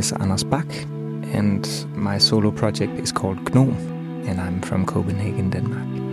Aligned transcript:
is 0.00 0.12
Anders 0.12 0.44
Bach, 0.44 0.66
and 1.34 1.68
my 1.94 2.16
solo 2.16 2.50
project 2.50 2.98
is 2.98 3.12
called 3.12 3.38
GNOM, 3.52 3.68
and 4.26 4.40
I'm 4.40 4.62
from 4.62 4.86
Copenhagen, 4.86 5.50
Denmark. 5.50 6.09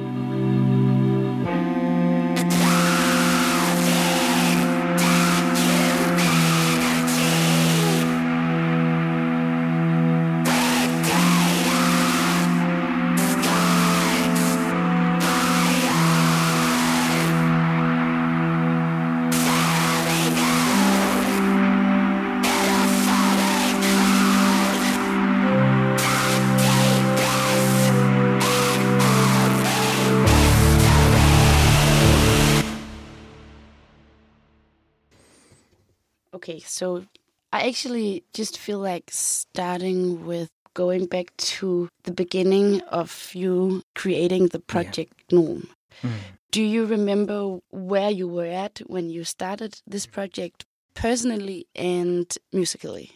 So 36.78 37.04
I 37.52 37.68
actually 37.70 38.24
just 38.36 38.60
feel 38.60 38.78
like 38.78 39.06
starting 39.10 40.28
with 40.28 40.52
going 40.76 41.08
back 41.08 41.36
to 41.58 41.90
the 42.04 42.12
beginning 42.12 42.82
of 42.82 43.32
you 43.34 43.82
creating 43.96 44.50
the 44.50 44.60
project 44.60 45.14
GNOM. 45.32 45.68
Mm. 46.04 46.12
Do 46.52 46.62
you 46.62 46.86
remember 46.86 47.58
where 47.72 48.12
you 48.12 48.28
were 48.28 48.46
at 48.46 48.78
when 48.86 49.10
you 49.10 49.24
started 49.24 49.82
this 49.88 50.06
project 50.06 50.66
personally 50.94 51.66
and 51.74 52.32
musically? 52.54 53.10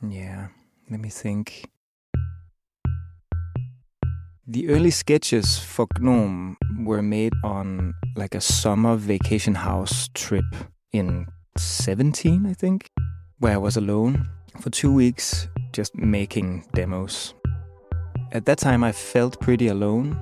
Yeah, 0.00 0.48
let 0.90 1.00
me 1.00 1.10
think. 1.10 1.68
The 4.46 4.70
early 4.70 4.92
sketches 4.92 5.58
for 5.58 5.86
GNOM 6.00 6.56
were 6.86 7.02
made 7.02 7.34
on 7.44 7.92
like 8.16 8.34
a 8.34 8.40
summer 8.40 8.96
vacation 8.96 9.56
house 9.56 10.08
trip 10.14 10.46
in 10.90 11.26
17, 11.58 12.46
I 12.46 12.52
think, 12.52 12.88
where 13.38 13.54
I 13.54 13.56
was 13.56 13.76
alone 13.76 14.28
for 14.60 14.70
two 14.70 14.92
weeks 14.92 15.48
just 15.72 15.94
making 15.94 16.64
demos. 16.72 17.34
At 18.32 18.46
that 18.46 18.58
time, 18.58 18.82
I 18.82 18.92
felt 18.92 19.40
pretty 19.40 19.68
alone. 19.68 20.18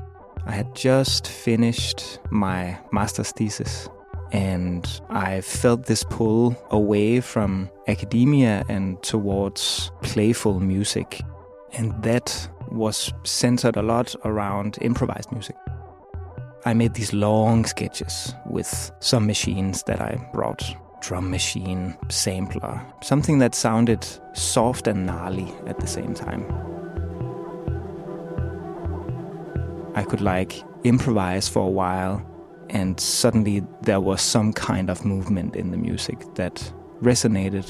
I 0.46 0.52
had 0.52 0.74
just 0.74 1.26
finished 1.26 2.18
my 2.30 2.78
master's 2.92 3.32
thesis 3.32 3.88
and 4.32 5.00
I 5.10 5.40
felt 5.40 5.86
this 5.86 6.04
pull 6.04 6.56
away 6.70 7.20
from 7.20 7.70
academia 7.86 8.64
and 8.68 9.02
towards 9.02 9.90
playful 10.02 10.60
music. 10.60 11.22
And 11.72 12.02
that 12.02 12.48
was 12.70 13.12
centered 13.22 13.76
a 13.76 13.82
lot 13.82 14.14
around 14.24 14.78
improvised 14.80 15.30
music. 15.32 15.56
I 16.64 16.74
made 16.74 16.94
these 16.94 17.12
long 17.12 17.64
sketches 17.64 18.34
with 18.46 18.90
some 19.00 19.26
machines 19.26 19.82
that 19.84 20.00
I 20.00 20.16
brought 20.32 20.62
drum 21.06 21.30
machine, 21.30 21.94
sampler, 22.08 22.80
something 23.02 23.38
that 23.38 23.54
sounded 23.54 24.06
soft 24.32 24.86
and 24.86 25.04
gnarly 25.04 25.52
at 25.66 25.78
the 25.78 25.86
same 25.86 26.14
time. 26.14 26.44
I 29.94 30.02
could 30.02 30.22
like 30.22 30.62
improvise 30.82 31.46
for 31.46 31.66
a 31.66 31.70
while, 31.70 32.24
and 32.70 32.98
suddenly 32.98 33.62
there 33.82 34.00
was 34.00 34.22
some 34.22 34.54
kind 34.54 34.88
of 34.88 35.04
movement 35.04 35.56
in 35.56 35.70
the 35.70 35.76
music 35.76 36.18
that 36.36 36.72
resonated. 37.02 37.66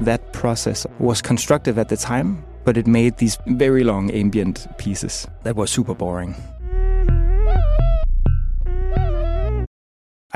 That 0.00 0.32
process 0.32 0.86
was 1.00 1.20
constructive 1.20 1.78
at 1.78 1.88
the 1.88 1.96
time, 1.96 2.44
but 2.64 2.76
it 2.76 2.86
made 2.86 3.16
these 3.16 3.38
very 3.48 3.82
long 3.82 4.12
ambient 4.12 4.68
pieces 4.78 5.26
that 5.42 5.56
were 5.56 5.66
super 5.66 5.94
boring. 5.94 6.36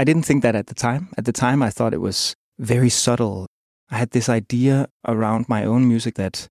I 0.01 0.05
didn't 0.05 0.23
think 0.23 0.43
that 0.45 0.57
at 0.57 0.69
the 0.69 0.75
time. 0.75 1.11
At 1.19 1.27
the 1.27 1.33
time, 1.33 1.63
I 1.63 1.69
thought 1.69 1.93
it 1.93 2.01
was 2.01 2.35
very 2.59 2.89
subtle. 2.89 3.45
I 3.91 3.99
had 3.99 4.13
this 4.13 4.31
idea 4.31 4.89
around 5.07 5.47
my 5.47 5.67
own 5.67 5.87
music 5.87 6.15
that 6.15 6.49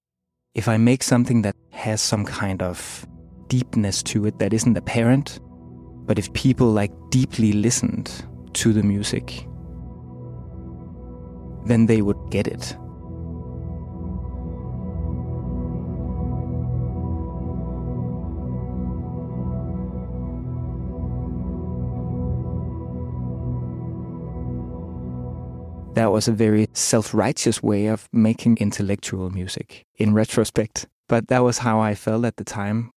if 0.53 0.67
I 0.67 0.77
make 0.77 1.01
something 1.01 1.41
that 1.41 1.55
has 1.71 1.99
some 1.99 2.25
kind 2.25 2.61
of 2.61 3.07
deepness 3.47 4.03
to 4.03 4.27
it 4.27 4.37
that 4.37 4.53
isn't 4.53 4.77
apparent, 4.77 5.39
but 6.05 6.19
if 6.19 6.31
people 6.33 6.67
like 6.67 6.91
deeply 7.09 7.51
listened 7.51 8.23
to 8.53 8.71
the 8.71 8.83
music, 8.83 9.47
then 11.65 11.87
they 11.87 12.03
would 12.03 12.19
get 12.29 12.45
it. 12.45 12.77
That 25.99 26.13
was 26.13 26.29
a 26.29 26.31
very 26.31 26.69
self 26.71 27.13
righteous 27.13 27.61
way 27.61 27.87
of 27.87 28.07
making 28.13 28.55
intellectual 28.61 29.29
music 29.31 29.85
in 29.97 30.13
retrospect. 30.13 30.87
But 31.09 31.27
that 31.27 31.43
was 31.43 31.57
how 31.57 31.81
I 31.81 31.93
felt 31.93 32.23
at 32.23 32.37
the 32.37 32.45
time. 32.45 32.91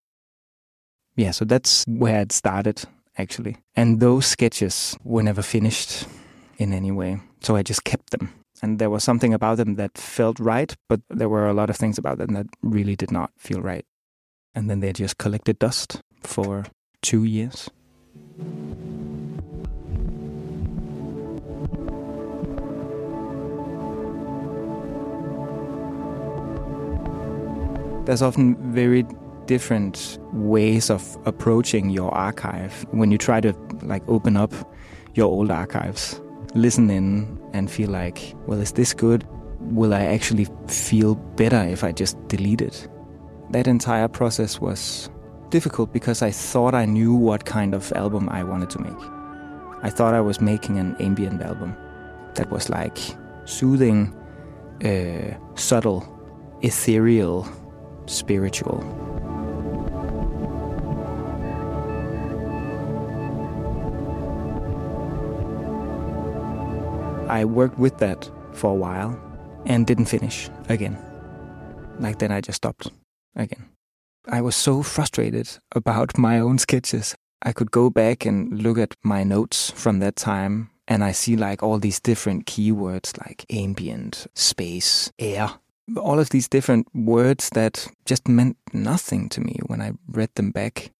Yeah, 1.16 1.32
so 1.32 1.44
that's 1.44 1.84
where 1.88 2.20
it 2.20 2.30
started, 2.30 2.84
actually. 3.18 3.56
And 3.74 3.98
those 3.98 4.26
sketches 4.26 4.96
were 5.02 5.24
never 5.24 5.42
finished 5.42 6.06
in 6.58 6.72
any 6.72 6.92
way. 6.92 7.20
So 7.40 7.56
I 7.56 7.64
just 7.64 7.82
kept 7.82 8.10
them. 8.10 8.28
And 8.62 8.78
there 8.78 8.90
was 8.90 9.02
something 9.02 9.34
about 9.34 9.56
them 9.56 9.74
that 9.74 9.98
felt 9.98 10.38
right, 10.38 10.72
but 10.88 11.00
there 11.10 11.28
were 11.28 11.48
a 11.48 11.54
lot 11.54 11.70
of 11.70 11.76
things 11.76 11.98
about 11.98 12.18
them 12.18 12.34
that 12.34 12.46
really 12.62 12.94
did 12.94 13.10
not 13.10 13.32
feel 13.36 13.60
right. 13.60 13.84
And 14.54 14.70
then 14.70 14.78
they 14.78 14.92
just 14.92 15.18
collected 15.18 15.58
dust 15.58 16.00
for 16.22 16.66
two 17.00 17.24
years. 17.24 17.68
There's 28.04 28.22
often 28.22 28.56
very 28.72 29.06
different 29.46 30.18
ways 30.32 30.90
of 30.90 31.16
approaching 31.24 31.90
your 31.90 32.12
archive. 32.14 32.86
When 32.90 33.10
you 33.10 33.18
try 33.18 33.40
to 33.40 33.54
like 33.82 34.02
open 34.08 34.36
up 34.36 34.52
your 35.14 35.26
old 35.26 35.50
archives 35.50 36.20
listen 36.54 36.90
in 36.90 37.40
and 37.52 37.70
feel 37.70 37.90
like 37.90 38.34
well 38.46 38.60
is 38.60 38.72
this 38.72 38.92
good? 38.92 39.26
Will 39.60 39.94
i 39.94 40.02
actually 40.02 40.46
feel 40.66 41.14
better 41.14 41.62
if 41.62 41.84
i 41.84 41.92
just 41.92 42.16
delete 42.28 42.60
it? 42.60 42.88
That 43.50 43.66
entire 43.66 44.08
process 44.08 44.60
was 44.60 45.10
difficult 45.50 45.92
because 45.92 46.22
i 46.22 46.30
thought 46.30 46.74
i 46.74 46.84
knew 46.84 47.14
what 47.14 47.44
kind 47.44 47.74
of 47.74 47.92
album 47.92 48.28
i 48.28 48.42
wanted 48.42 48.70
to 48.70 48.78
make. 48.80 49.02
I 49.82 49.90
thought 49.90 50.14
i 50.14 50.20
was 50.20 50.40
making 50.40 50.78
an 50.78 50.96
ambient 51.00 51.42
album 51.42 51.76
that 52.34 52.50
was 52.50 52.68
like 52.70 52.98
soothing 53.44 54.14
uh, 54.84 55.36
subtle 55.54 56.08
ethereal 56.62 57.46
spiritual. 58.06 58.82
I 67.28 67.44
worked 67.46 67.78
with 67.78 67.96
that 67.98 68.30
for 68.52 68.70
a 68.70 68.74
while 68.74 69.18
and 69.64 69.86
didn't 69.86 70.06
finish 70.06 70.50
again. 70.68 70.98
Like 71.98 72.18
then 72.18 72.30
I 72.30 72.40
just 72.40 72.56
stopped 72.56 72.90
again. 73.34 73.68
I 74.28 74.40
was 74.40 74.54
so 74.54 74.82
frustrated 74.82 75.48
about 75.72 76.18
my 76.18 76.38
own 76.38 76.58
sketches. 76.58 77.14
I 77.42 77.52
could 77.52 77.70
go 77.70 77.90
back 77.90 78.26
and 78.26 78.62
look 78.62 78.78
at 78.78 78.94
my 79.02 79.24
notes 79.24 79.70
from 79.70 79.98
that 80.00 80.16
time 80.16 80.70
and 80.86 81.02
I 81.02 81.12
see 81.12 81.36
like 81.36 81.62
all 81.62 81.78
these 81.78 82.00
different 82.00 82.46
keywords 82.46 83.18
like 83.18 83.46
ambient, 83.50 84.26
space, 84.34 85.10
air, 85.18 85.50
all 85.96 86.18
of 86.18 86.30
these 86.30 86.48
different 86.48 86.86
words 86.94 87.50
that 87.50 87.88
just 88.04 88.28
meant 88.28 88.56
nothing 88.72 89.28
to 89.30 89.40
me 89.40 89.58
when 89.66 89.80
I 89.80 89.92
read 90.06 90.30
them 90.34 90.50
back. 90.50 90.90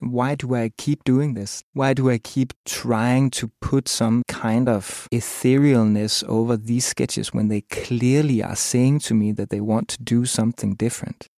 Why 0.00 0.34
do 0.34 0.54
I 0.54 0.70
keep 0.76 1.04
doing 1.04 1.34
this? 1.34 1.62
Why 1.72 1.94
do 1.94 2.10
I 2.10 2.18
keep 2.18 2.52
trying 2.64 3.30
to 3.30 3.50
put 3.60 3.88
some 3.88 4.22
kind 4.28 4.68
of 4.68 5.08
etherealness 5.12 6.24
over 6.28 6.56
these 6.56 6.84
sketches 6.84 7.32
when 7.32 7.48
they 7.48 7.62
clearly 7.62 8.42
are 8.42 8.56
saying 8.56 8.98
to 9.00 9.14
me 9.14 9.32
that 9.32 9.50
they 9.50 9.60
want 9.60 9.88
to 9.88 10.02
do 10.02 10.26
something 10.26 10.74
different? 10.74 11.28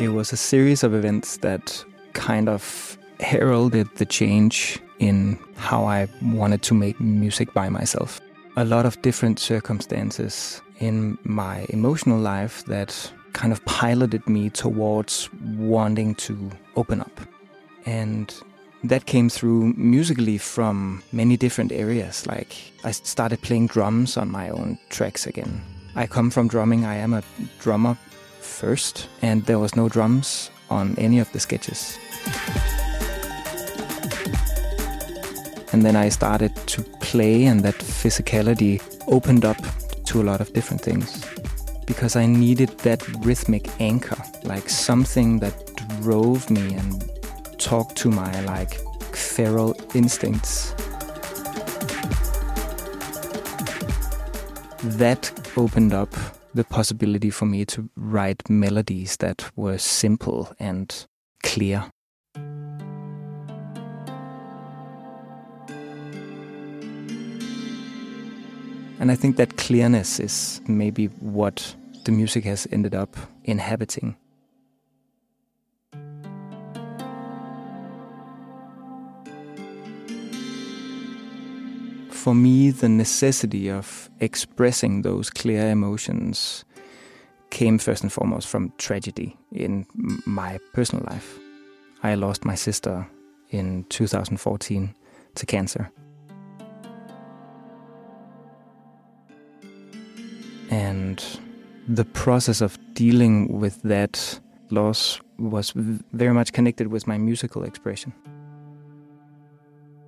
It 0.00 0.08
was 0.08 0.32
a 0.32 0.36
series 0.36 0.82
of 0.82 0.94
events 0.94 1.36
that 1.38 1.84
kind 2.12 2.48
of 2.48 2.98
heralded 3.20 3.88
the 3.96 4.06
change 4.06 4.80
in 5.02 5.36
how 5.56 5.84
I 5.84 6.06
wanted 6.22 6.62
to 6.62 6.74
make 6.74 6.98
music 7.00 7.52
by 7.52 7.68
myself. 7.68 8.20
A 8.56 8.64
lot 8.64 8.86
of 8.86 9.02
different 9.02 9.40
circumstances 9.40 10.62
in 10.78 11.18
my 11.24 11.66
emotional 11.70 12.18
life 12.18 12.64
that 12.66 13.12
kind 13.32 13.52
of 13.52 13.64
piloted 13.64 14.28
me 14.28 14.48
towards 14.50 15.28
wanting 15.56 16.14
to 16.14 16.50
open 16.76 17.00
up. 17.00 17.20
And 17.84 18.32
that 18.84 19.06
came 19.06 19.28
through 19.28 19.74
musically 19.76 20.38
from 20.38 21.02
many 21.10 21.36
different 21.36 21.72
areas. 21.72 22.26
Like 22.26 22.54
I 22.84 22.92
started 22.92 23.42
playing 23.42 23.68
drums 23.68 24.16
on 24.16 24.30
my 24.30 24.50
own 24.50 24.78
tracks 24.90 25.26
again. 25.26 25.62
I 25.96 26.06
come 26.06 26.30
from 26.30 26.46
drumming, 26.46 26.84
I 26.84 26.96
am 26.96 27.12
a 27.12 27.22
drummer 27.58 27.98
first, 28.40 29.08
and 29.20 29.44
there 29.46 29.58
was 29.58 29.74
no 29.74 29.88
drums 29.88 30.50
on 30.70 30.94
any 30.96 31.18
of 31.18 31.30
the 31.32 31.40
sketches. 31.40 31.98
And 35.72 35.82
then 35.82 35.96
I 35.96 36.10
started 36.10 36.54
to 36.66 36.82
play, 37.00 37.44
and 37.44 37.60
that 37.60 37.74
physicality 37.74 38.80
opened 39.08 39.44
up 39.44 39.56
to 40.06 40.20
a 40.20 40.24
lot 40.24 40.40
of 40.40 40.52
different 40.52 40.82
things 40.82 41.24
because 41.86 42.16
I 42.16 42.26
needed 42.26 42.70
that 42.80 43.06
rhythmic 43.24 43.68
anchor, 43.80 44.16
like 44.44 44.68
something 44.68 45.38
that 45.40 45.54
drove 46.00 46.50
me 46.50 46.74
and 46.74 47.10
talked 47.58 47.96
to 47.96 48.10
my 48.10 48.40
like 48.44 48.74
feral 49.14 49.74
instincts. 49.94 50.74
That 54.98 55.32
opened 55.56 55.92
up 55.92 56.14
the 56.54 56.64
possibility 56.64 57.30
for 57.30 57.46
me 57.46 57.64
to 57.66 57.88
write 57.96 58.48
melodies 58.50 59.16
that 59.18 59.50
were 59.56 59.78
simple 59.78 60.54
and 60.58 61.06
clear. 61.42 61.90
And 69.02 69.10
I 69.10 69.16
think 69.16 69.36
that 69.38 69.56
clearness 69.56 70.20
is 70.20 70.60
maybe 70.68 71.06
what 71.06 71.74
the 72.04 72.12
music 72.12 72.44
has 72.44 72.68
ended 72.70 72.94
up 72.94 73.16
inhabiting. 73.42 74.14
For 82.10 82.32
me, 82.32 82.70
the 82.70 82.88
necessity 82.88 83.68
of 83.68 84.08
expressing 84.20 85.02
those 85.02 85.30
clear 85.30 85.68
emotions 85.68 86.64
came 87.50 87.78
first 87.78 88.04
and 88.04 88.12
foremost 88.12 88.46
from 88.46 88.72
tragedy 88.78 89.36
in 89.50 89.84
my 90.26 90.60
personal 90.74 91.04
life. 91.10 91.40
I 92.04 92.14
lost 92.14 92.44
my 92.44 92.54
sister 92.54 93.08
in 93.50 93.82
2014 93.88 94.94
to 95.34 95.46
cancer. 95.46 95.90
And 101.12 101.40
the 101.88 102.06
process 102.06 102.62
of 102.62 102.78
dealing 102.94 103.60
with 103.60 103.82
that 103.82 104.40
loss 104.70 105.20
was 105.38 105.72
very 105.74 106.32
much 106.32 106.54
connected 106.54 106.86
with 106.86 107.06
my 107.06 107.18
musical 107.18 107.64
expression. 107.64 108.14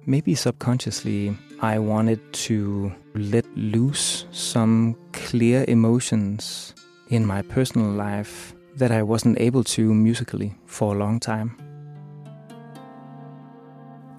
Maybe 0.06 0.34
subconsciously, 0.34 1.36
I 1.60 1.78
wanted 1.78 2.20
to 2.46 2.90
let 3.14 3.44
loose 3.54 4.24
some 4.30 4.96
clear 5.12 5.66
emotions 5.68 6.74
in 7.08 7.26
my 7.26 7.42
personal 7.42 7.90
life 7.90 8.54
that 8.76 8.90
I 8.90 9.02
wasn't 9.02 9.38
able 9.38 9.64
to 9.76 9.92
musically 9.92 10.54
for 10.64 10.94
a 10.94 10.98
long 10.98 11.20
time. 11.20 11.54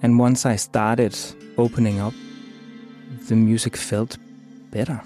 And 0.02 0.20
once 0.20 0.46
I 0.46 0.54
started 0.54 1.18
opening 1.58 1.98
up, 1.98 2.14
the 3.28 3.34
music 3.34 3.76
felt 3.76 4.18
better. 4.70 5.02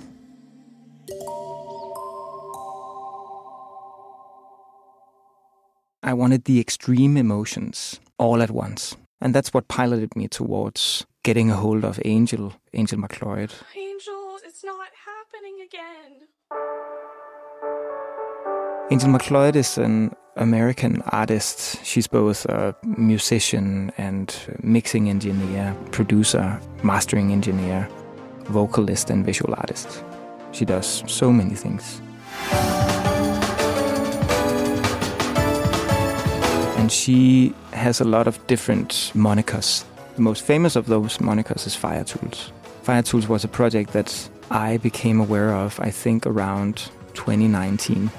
I 6.10 6.12
wanted 6.12 6.44
the 6.44 6.58
extreme 6.58 7.16
emotions 7.16 8.00
all 8.18 8.42
at 8.42 8.50
once. 8.50 8.96
And 9.20 9.32
that's 9.32 9.54
what 9.54 9.68
piloted 9.68 10.16
me 10.16 10.26
towards 10.26 11.06
getting 11.22 11.52
a 11.52 11.54
hold 11.54 11.84
of 11.84 12.00
Angel, 12.04 12.52
Angel 12.72 12.98
Marcloid. 12.98 13.52
Angel, 13.76 14.38
it's 14.44 14.64
not 14.64 14.88
happening 15.06 15.60
again. 15.68 16.26
Angel 18.90 19.08
Marcloid 19.08 19.54
is 19.54 19.78
an 19.78 20.10
American 20.34 21.00
artist. 21.12 21.78
She's 21.84 22.08
both 22.08 22.44
a 22.46 22.74
musician 22.84 23.92
and 23.96 24.36
mixing 24.64 25.08
engineer, 25.08 25.76
producer, 25.92 26.60
mastering 26.82 27.30
engineer, 27.30 27.88
vocalist, 28.46 29.10
and 29.10 29.24
visual 29.24 29.54
artist. 29.54 30.02
She 30.50 30.64
does 30.64 31.04
so 31.06 31.30
many 31.30 31.54
things. 31.54 32.02
And 36.90 36.96
she 36.96 37.54
has 37.72 38.00
a 38.00 38.04
lot 38.04 38.26
of 38.26 38.44
different 38.48 39.12
monikers. 39.14 39.84
The 40.16 40.22
most 40.22 40.42
famous 40.42 40.75
of 40.75 40.87
those 40.87 41.19
monikers 41.19 41.64
is 41.64 41.76
Fire-Toolz. 41.76 42.50
Fire 42.82 43.02
Tools 43.02 43.28
was 43.28 43.44
a 43.44 43.48
project 43.48 43.92
that 43.92 44.28
I 44.50 44.78
became 44.78 45.20
aware 45.20 45.54
of, 45.54 45.78
I 45.78 45.90
think, 45.90 46.26
around 46.26 46.90
2019, 47.14 48.10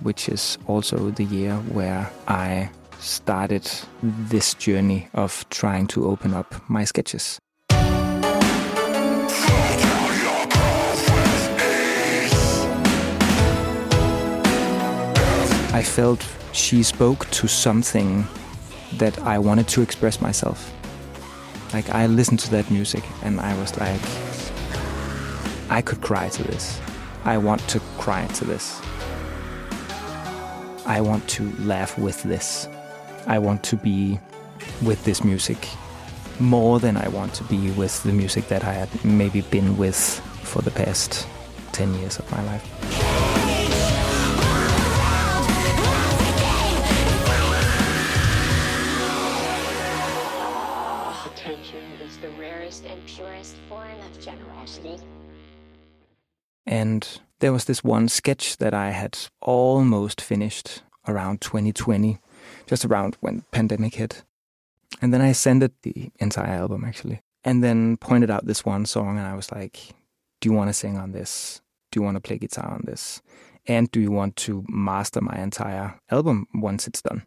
which 0.00 0.28
is 0.28 0.58
also 0.66 1.10
the 1.10 1.22
year 1.22 1.54
where 1.72 2.10
I 2.26 2.68
started 2.98 3.70
this 4.02 4.54
journey 4.54 5.08
of 5.14 5.48
trying 5.50 5.86
to 5.94 6.08
open 6.08 6.34
up 6.34 6.52
my 6.68 6.82
sketches. 6.82 7.38
I 15.72 15.84
felt 15.84 16.26
she 16.54 16.84
spoke 16.84 17.28
to 17.30 17.48
something 17.48 18.24
that 18.94 19.18
I 19.18 19.38
wanted 19.38 19.66
to 19.68 19.82
express 19.82 20.20
myself. 20.20 20.72
Like 21.72 21.90
I 21.90 22.06
listened 22.06 22.38
to 22.40 22.50
that 22.52 22.70
music 22.70 23.02
and 23.24 23.40
I 23.40 23.58
was 23.58 23.76
like, 23.76 24.00
I 25.68 25.82
could 25.82 26.00
cry 26.00 26.28
to 26.28 26.42
this. 26.44 26.80
I 27.24 27.38
want 27.38 27.60
to 27.68 27.80
cry 27.98 28.26
to 28.26 28.44
this. 28.44 28.80
I 30.86 31.00
want 31.00 31.26
to 31.30 31.50
laugh 31.58 31.98
with 31.98 32.22
this. 32.22 32.68
I 33.26 33.40
want 33.40 33.64
to 33.64 33.76
be 33.76 34.20
with 34.82 35.04
this 35.04 35.24
music 35.24 35.68
more 36.38 36.78
than 36.78 36.96
I 36.96 37.08
want 37.08 37.34
to 37.34 37.44
be 37.44 37.72
with 37.72 38.00
the 38.04 38.12
music 38.12 38.46
that 38.48 38.62
I 38.62 38.74
had 38.74 39.04
maybe 39.04 39.40
been 39.40 39.76
with 39.76 39.98
for 40.44 40.62
the 40.62 40.70
past 40.70 41.26
10 41.72 41.94
years 41.94 42.18
of 42.18 42.30
my 42.30 42.44
life. 42.44 42.73
And 56.66 57.20
there 57.40 57.52
was 57.52 57.64
this 57.64 57.84
one 57.84 58.08
sketch 58.08 58.56
that 58.58 58.72
I 58.72 58.90
had 58.90 59.18
almost 59.40 60.20
finished 60.20 60.82
around 61.06 61.40
2020, 61.40 62.18
just 62.66 62.84
around 62.84 63.16
when 63.20 63.36
the 63.36 63.42
pandemic 63.52 63.96
hit. 63.96 64.24
And 65.02 65.12
then 65.12 65.20
I 65.20 65.32
sent 65.32 65.62
it 65.62 65.72
the 65.82 66.10
entire 66.18 66.54
album 66.54 66.84
actually. 66.84 67.20
And 67.42 67.62
then 67.62 67.96
pointed 67.98 68.30
out 68.30 68.46
this 68.46 68.64
one 68.64 68.86
song 68.86 69.18
and 69.18 69.26
I 69.26 69.34
was 69.34 69.52
like, 69.52 69.94
do 70.40 70.48
you 70.48 70.54
want 70.54 70.70
to 70.70 70.74
sing 70.74 70.96
on 70.96 71.12
this? 71.12 71.60
Do 71.90 72.00
you 72.00 72.04
want 72.04 72.16
to 72.16 72.20
play 72.20 72.38
guitar 72.38 72.70
on 72.70 72.82
this? 72.84 73.20
And 73.66 73.90
do 73.90 74.00
you 74.00 74.10
want 74.10 74.36
to 74.36 74.64
master 74.68 75.20
my 75.20 75.36
entire 75.38 76.00
album 76.10 76.46
once 76.54 76.86
it's 76.86 77.02
done? 77.02 77.26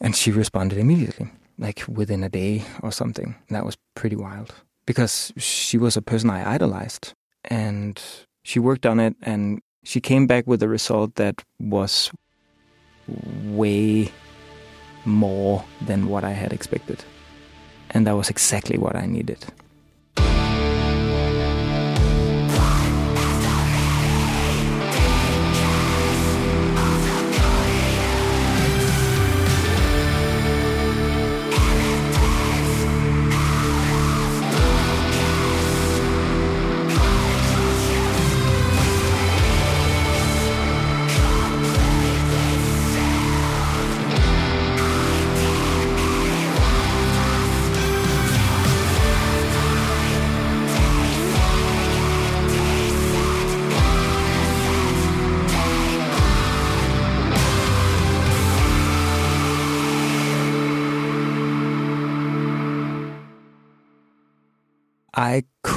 And 0.00 0.14
she 0.14 0.30
responded 0.30 0.78
immediately, 0.78 1.30
like 1.58 1.84
within 1.88 2.24
a 2.24 2.28
day 2.28 2.64
or 2.82 2.92
something. 2.92 3.36
That 3.50 3.64
was 3.64 3.76
pretty 3.94 4.16
wild 4.16 4.54
because 4.86 5.32
she 5.36 5.78
was 5.78 5.96
a 5.96 6.02
person 6.02 6.30
I 6.30 6.54
idolized. 6.54 7.12
And 7.44 8.00
she 8.42 8.58
worked 8.58 8.86
on 8.86 9.00
it 9.00 9.16
and 9.22 9.60
she 9.82 10.00
came 10.00 10.26
back 10.26 10.46
with 10.46 10.62
a 10.62 10.68
result 10.68 11.16
that 11.16 11.42
was 11.60 12.10
way 13.44 14.10
more 15.04 15.64
than 15.82 16.08
what 16.08 16.24
I 16.24 16.30
had 16.30 16.52
expected. 16.52 17.04
And 17.90 18.06
that 18.06 18.16
was 18.16 18.30
exactly 18.30 18.78
what 18.78 18.96
I 18.96 19.06
needed. 19.06 19.44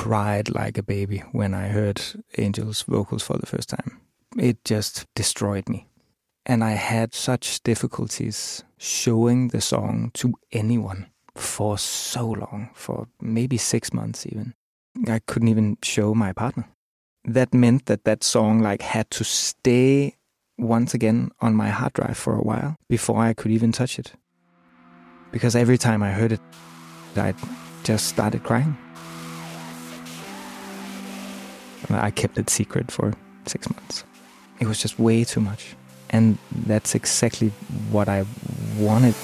Cried 0.08 0.48
like 0.56 0.78
a 0.78 0.84
baby 0.84 1.22
when 1.34 1.54
I 1.54 1.68
heard 1.68 2.02
Angel's 2.38 2.82
vocals 2.84 3.24
for 3.24 3.38
the 3.38 3.46
first 3.46 3.68
time. 3.68 4.00
It 4.38 4.64
just 4.64 5.06
destroyed 5.16 5.68
me. 5.68 5.90
And 6.46 6.64
I 6.64 6.72
had 6.72 7.14
such 7.14 7.62
difficulties 7.64 8.64
showing 8.78 9.50
the 9.50 9.60
song 9.60 10.12
to 10.14 10.34
anyone 10.54 11.08
for 11.36 11.78
so 11.78 12.26
long, 12.26 12.70
for 12.74 13.10
maybe 13.20 13.58
six 13.58 13.92
months 13.92 14.26
even. 14.26 14.54
I 15.10 15.20
couldn't 15.20 15.50
even 15.50 15.78
show 15.84 16.14
my 16.14 16.32
partner. 16.32 16.70
That 17.26 17.54
meant 17.54 17.88
that 17.88 18.06
that 18.06 18.24
song 18.24 18.62
like 18.62 18.84
had 18.84 19.12
to 19.12 19.26
stay 19.26 20.16
once 20.58 20.94
again 20.94 21.32
on 21.42 21.54
my 21.54 21.68
hard 21.68 21.92
drive 21.92 22.18
for 22.18 22.34
a 22.34 22.42
while 22.42 22.78
before 22.88 23.22
I 23.22 23.34
could 23.34 23.52
even 23.52 23.74
touch 23.74 24.00
it. 24.00 24.14
Because 25.34 25.54
every 25.54 25.78
time 25.78 26.02
I 26.02 26.12
heard 26.12 26.32
it, 26.32 26.42
I 27.18 27.34
just 27.84 28.08
started 28.08 28.44
crying. 28.46 28.78
I 31.90 32.12
kept 32.12 32.38
it 32.38 32.50
secret 32.50 32.92
for 32.92 33.14
six 33.46 33.70
months. 33.70 34.04
It 34.60 34.68
was 34.68 34.82
just 34.82 35.00
way 35.00 35.24
too 35.24 35.42
much. 35.42 35.76
And 36.10 36.38
that's 36.66 36.96
exactly 36.96 37.50
what 37.92 38.08
I 38.10 38.26
wanted. 38.78 39.16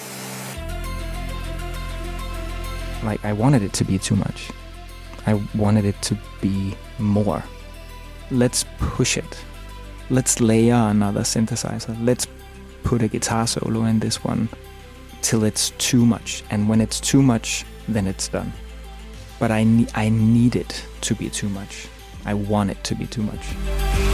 Like, 3.04 3.24
I 3.26 3.34
wanted 3.34 3.64
it 3.64 3.74
to 3.74 3.84
be 3.84 3.98
too 3.98 4.16
much. 4.16 4.52
I 5.26 5.42
wanted 5.56 5.86
it 5.86 6.02
to 6.04 6.18
be 6.42 6.76
more. 7.00 7.44
Let's 8.32 8.66
push 8.78 9.18
it. 9.18 9.38
Let's 10.10 10.40
layer 10.40 10.76
another 10.76 11.22
synthesizer. 11.22 11.98
Let's 12.04 12.28
put 12.84 13.02
a 13.02 13.08
guitar 13.08 13.48
solo 13.48 13.86
in 13.86 14.00
this 14.00 14.24
one 14.24 14.50
till 15.22 15.44
it's 15.44 15.72
too 15.72 16.06
much. 16.06 16.44
And 16.50 16.68
when 16.68 16.82
it's 16.82 17.00
too 17.00 17.22
much, 17.22 17.66
then 17.88 18.08
it's 18.08 18.28
done. 18.28 18.52
But 19.40 19.52
I, 19.52 19.64
ne- 19.64 19.88
I 19.96 20.10
need 20.10 20.56
it 20.56 20.86
to 21.02 21.16
be 21.16 21.30
too 21.30 21.50
much. 21.50 21.88
I 22.26 22.34
want 22.34 22.72
it 22.72 22.84
to 22.86 22.96
be 22.96 23.06
too 23.06 23.24
much. 23.24 24.13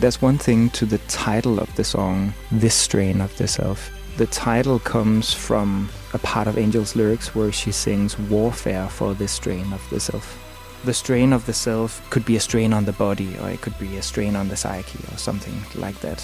There's 0.00 0.22
one 0.22 0.38
thing 0.38 0.70
to 0.70 0.86
the 0.86 0.98
title 1.08 1.58
of 1.58 1.74
the 1.74 1.82
song, 1.82 2.32
This 2.52 2.76
Strain 2.76 3.20
of 3.20 3.36
the 3.36 3.48
Self. 3.48 3.90
The 4.16 4.28
title 4.28 4.78
comes 4.78 5.34
from 5.34 5.88
a 6.14 6.18
part 6.18 6.46
of 6.46 6.56
Angel's 6.56 6.94
lyrics 6.94 7.34
where 7.34 7.50
she 7.50 7.72
sings 7.72 8.16
warfare 8.16 8.88
for 8.88 9.12
this 9.12 9.32
strain 9.32 9.72
of 9.72 9.84
the 9.90 9.98
self. 9.98 10.38
The 10.84 10.94
strain 10.94 11.32
of 11.32 11.46
the 11.46 11.52
self 11.52 12.08
could 12.10 12.24
be 12.24 12.36
a 12.36 12.40
strain 12.40 12.72
on 12.72 12.84
the 12.84 12.92
body, 12.92 13.36
or 13.38 13.50
it 13.50 13.60
could 13.60 13.76
be 13.80 13.96
a 13.96 14.02
strain 14.02 14.36
on 14.36 14.46
the 14.46 14.56
psyche, 14.56 15.00
or 15.12 15.18
something 15.18 15.60
like 15.74 15.98
that. 15.98 16.22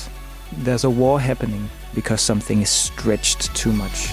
There's 0.52 0.84
a 0.84 0.90
war 0.90 1.18
happening 1.18 1.68
because 1.96 2.20
something 2.20 2.62
is 2.62 2.70
stretched 2.70 3.52
too 3.56 3.72
much. 3.72 4.08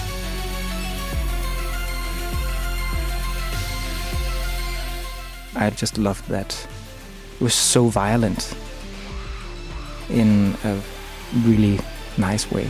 I 5.54 5.70
just 5.70 5.98
loved 5.98 6.28
that. 6.30 6.66
It 7.34 7.44
was 7.44 7.54
so 7.54 7.86
violent 7.86 8.56
in 10.12 10.54
a 10.64 10.80
really 11.44 11.80
nice 12.18 12.50
way. 12.50 12.68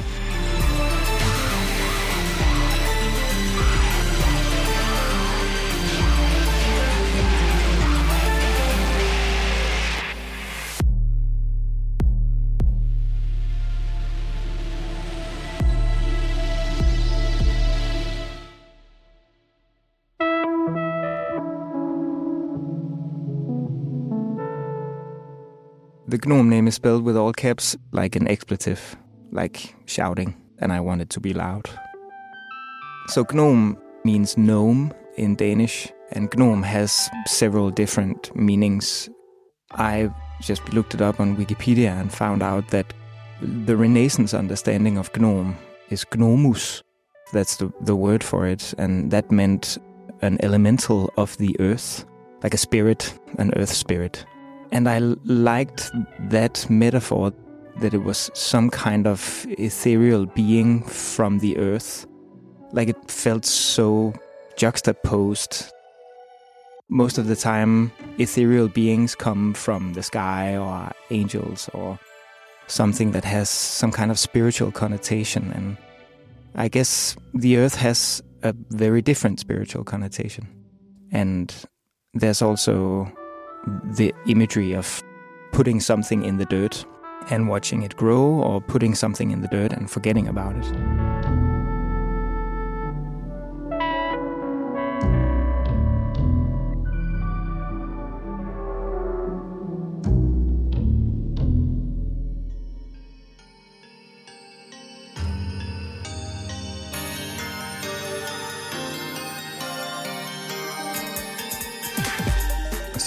Gnome 26.25 26.49
name 26.49 26.69
is 26.69 26.77
spelled 26.77 27.03
with 27.03 27.17
all 27.17 27.33
caps 27.33 27.77
like 27.91 28.15
an 28.15 28.29
expletive, 28.29 28.97
like 29.33 29.75
shouting, 29.87 30.37
and 30.59 30.73
I 30.73 30.79
want 30.79 31.01
it 31.01 31.11
to 31.11 31.21
be 31.21 31.33
loud. 31.35 31.69
So 33.09 33.25
GNOM 33.25 33.77
means 34.05 34.37
gnome 34.37 34.95
in 35.17 35.35
Danish, 35.35 35.93
and 36.13 36.33
gnome 36.37 36.63
has 36.63 37.11
several 37.27 37.71
different 37.71 38.35
meanings. 38.37 39.11
I 39.73 40.11
just 40.41 40.73
looked 40.73 40.95
it 40.95 41.03
up 41.03 41.19
on 41.19 41.37
Wikipedia 41.37 42.01
and 42.01 42.13
found 42.13 42.41
out 42.41 42.69
that 42.69 42.95
the 43.41 43.77
Renaissance 43.77 44.33
understanding 44.33 44.99
of 44.99 45.11
gnome 45.19 45.57
is 45.91 46.07
gnomus. 46.15 46.85
That's 47.33 47.57
the, 47.57 47.73
the 47.81 47.97
word 47.97 48.23
for 48.23 48.47
it, 48.47 48.75
and 48.79 49.11
that 49.11 49.33
meant 49.33 49.77
an 50.21 50.39
elemental 50.45 51.13
of 51.17 51.37
the 51.39 51.57
earth, 51.59 52.05
like 52.45 52.55
a 52.55 52.59
spirit, 52.59 53.13
an 53.39 53.53
earth 53.57 53.73
spirit. 53.73 54.25
And 54.73 54.89
I 54.89 54.99
liked 54.99 55.91
that 56.31 56.69
metaphor 56.71 57.33
that 57.81 57.93
it 57.93 58.03
was 58.03 58.31
some 58.33 58.71
kind 58.71 59.07
of 59.07 59.47
ethereal 59.51 60.25
being 60.25 60.83
from 60.85 61.39
the 61.41 61.59
earth. 61.59 62.07
Like 62.73 62.89
it 62.89 63.11
felt 63.11 63.45
so 63.45 64.15
juxtaposed. 64.57 65.71
Most 66.89 67.19
of 67.19 67.27
the 67.27 67.37
time, 67.37 67.93
ethereal 68.19 68.69
beings 68.69 69.15
come 69.15 69.53
from 69.53 69.93
the 69.93 70.03
sky 70.03 70.57
or 70.57 70.91
angels 71.11 71.69
or 71.75 71.99
something 72.67 73.13
that 73.13 73.25
has 73.25 73.51
some 73.51 73.93
kind 73.93 74.11
of 74.11 74.19
spiritual 74.19 74.73
connotation. 74.73 75.53
And 75.55 75.77
I 76.55 76.69
guess 76.69 77.15
the 77.35 77.59
earth 77.59 77.75
has 77.77 78.23
a 78.43 78.55
very 78.71 79.03
different 79.03 79.39
spiritual 79.39 79.85
connotation. 79.85 80.49
And 81.11 81.55
there's 82.15 82.41
also 82.41 83.13
the 83.67 84.15
imagery 84.27 84.75
of 84.75 85.03
putting 85.53 85.81
something 85.81 86.25
in 86.25 86.39
the 86.39 86.47
dirt 86.47 86.85
and 87.31 87.49
watching 87.49 87.83
it 87.83 87.97
grow, 87.97 88.23
or 88.23 88.61
putting 88.61 88.95
something 88.95 89.31
in 89.31 89.43
the 89.43 89.49
dirt 89.49 89.73
and 89.73 89.91
forgetting 89.91 90.27
about 90.27 90.57
it. 90.57 91.32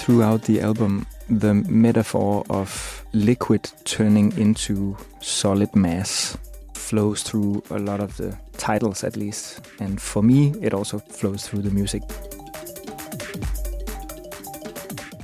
Throughout 0.06 0.44
the 0.44 0.62
album 0.62 1.04
the 1.30 1.52
metaphor 1.56 2.44
of 2.52 3.04
liquid 3.14 3.68
turning 3.86 4.32
into 4.38 4.96
solid 5.20 5.76
mass 5.76 6.38
flows 6.76 7.24
through 7.24 7.64
a 7.72 7.80
lot 7.80 8.00
of 8.00 8.16
the 8.18 8.38
titles 8.56 9.04
at 9.04 9.18
least. 9.18 9.66
And 9.80 10.00
for 10.00 10.22
me 10.22 10.54
it 10.62 10.76
also 10.76 11.00
flows 11.00 11.48
through 11.48 11.64
the 11.64 11.72
music. 11.72 12.04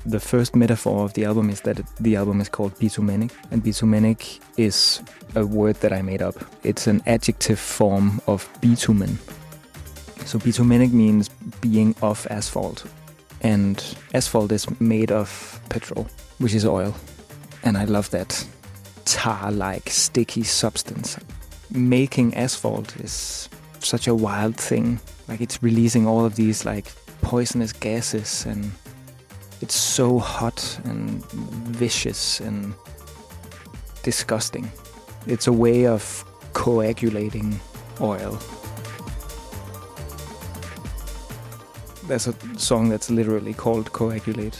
The 0.07 0.19
first 0.19 0.55
metaphor 0.55 1.05
of 1.05 1.13
the 1.13 1.25
album 1.25 1.51
is 1.51 1.61
that 1.61 1.79
the 2.00 2.15
album 2.15 2.41
is 2.41 2.50
called 2.50 2.73
bitumenic 2.79 3.31
and 3.51 3.63
bitumenic 3.63 4.39
is 4.57 5.03
a 5.35 5.45
word 5.45 5.75
that 5.81 5.93
i 5.93 6.01
made 6.01 6.23
up. 6.23 6.43
It's 6.63 6.88
an 6.88 7.03
adjective 7.05 7.59
form 7.59 8.19
of 8.25 8.50
bitumen. 8.61 9.19
So 10.25 10.39
bitumenic 10.39 10.91
means 10.91 11.29
being 11.61 11.93
of 12.01 12.25
asphalt 12.31 12.88
and 13.41 13.98
asphalt 14.13 14.51
is 14.51 14.67
made 14.79 15.12
of 15.12 15.60
petrol, 15.69 16.07
which 16.38 16.53
is 16.53 16.65
oil. 16.65 16.95
And 17.63 17.77
I 17.77 17.86
love 17.86 18.10
that 18.12 18.45
tar 19.05 19.51
like 19.51 19.89
sticky 19.89 20.43
substance. 20.43 21.17
Making 21.71 22.36
asphalt 22.36 22.95
is 22.98 23.50
such 23.79 24.07
a 24.07 24.15
wild 24.15 24.55
thing. 24.55 25.00
Like 25.27 25.41
it's 25.41 25.62
releasing 25.62 26.07
all 26.07 26.25
of 26.25 26.36
these 26.36 26.65
like 26.65 26.91
poisonous 27.21 27.74
gases 27.74 28.45
and 28.45 28.71
it's 29.62 29.75
so 29.75 30.17
hot 30.19 30.79
and 30.86 31.24
vicious 31.31 32.39
and 32.39 32.74
disgusting. 34.03 34.71
It's 35.27 35.48
a 35.48 35.53
way 35.53 35.86
of 35.86 36.25
coagulating 36.53 37.60
oil. 38.00 38.39
There's 42.11 42.27
a 42.27 42.35
song 42.57 42.89
that's 42.89 43.09
literally 43.09 43.53
called 43.53 43.93
Coagulate. 43.93 44.59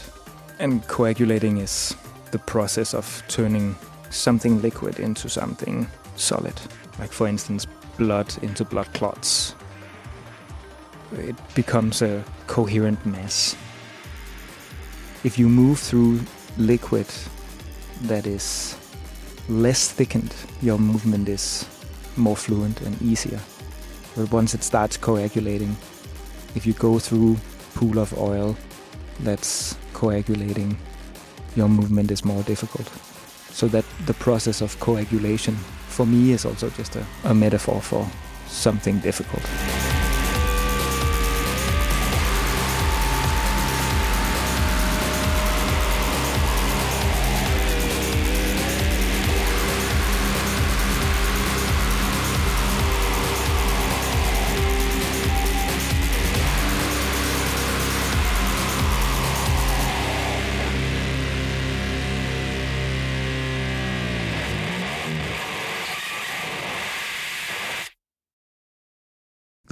And 0.58 0.88
coagulating 0.88 1.58
is 1.58 1.94
the 2.30 2.38
process 2.38 2.94
of 2.94 3.22
turning 3.28 3.76
something 4.08 4.62
liquid 4.62 4.98
into 4.98 5.28
something 5.28 5.86
solid. 6.16 6.58
Like, 6.98 7.12
for 7.12 7.28
instance, 7.28 7.66
blood 7.98 8.34
into 8.40 8.64
blood 8.64 8.90
clots. 8.94 9.54
It 11.12 11.36
becomes 11.54 12.00
a 12.00 12.24
coherent 12.46 13.04
mass. 13.04 13.54
If 15.22 15.38
you 15.38 15.46
move 15.46 15.78
through 15.78 16.20
liquid 16.56 17.06
that 18.04 18.26
is 18.26 18.78
less 19.50 19.92
thickened, 19.92 20.34
your 20.62 20.78
movement 20.78 21.28
is 21.28 21.66
more 22.16 22.34
fluent 22.34 22.80
and 22.80 22.96
easier. 23.02 23.40
But 24.16 24.32
once 24.32 24.54
it 24.54 24.62
starts 24.62 24.96
coagulating, 24.96 25.76
if 26.54 26.66
you 26.66 26.72
go 26.74 26.98
through 26.98 27.36
pool 27.74 27.98
of 27.98 28.16
oil 28.18 28.56
that's 29.20 29.76
coagulating, 29.92 30.76
your 31.56 31.68
movement 31.68 32.10
is 32.10 32.24
more 32.24 32.42
difficult. 32.42 32.88
So 33.50 33.68
that 33.68 33.84
the 34.06 34.14
process 34.14 34.60
of 34.60 34.78
coagulation 34.80 35.54
for 35.88 36.06
me 36.06 36.32
is 36.32 36.44
also 36.44 36.70
just 36.70 36.96
a, 36.96 37.04
a 37.24 37.34
metaphor 37.34 37.80
for 37.80 38.06
something 38.46 38.98
difficult. 39.00 39.42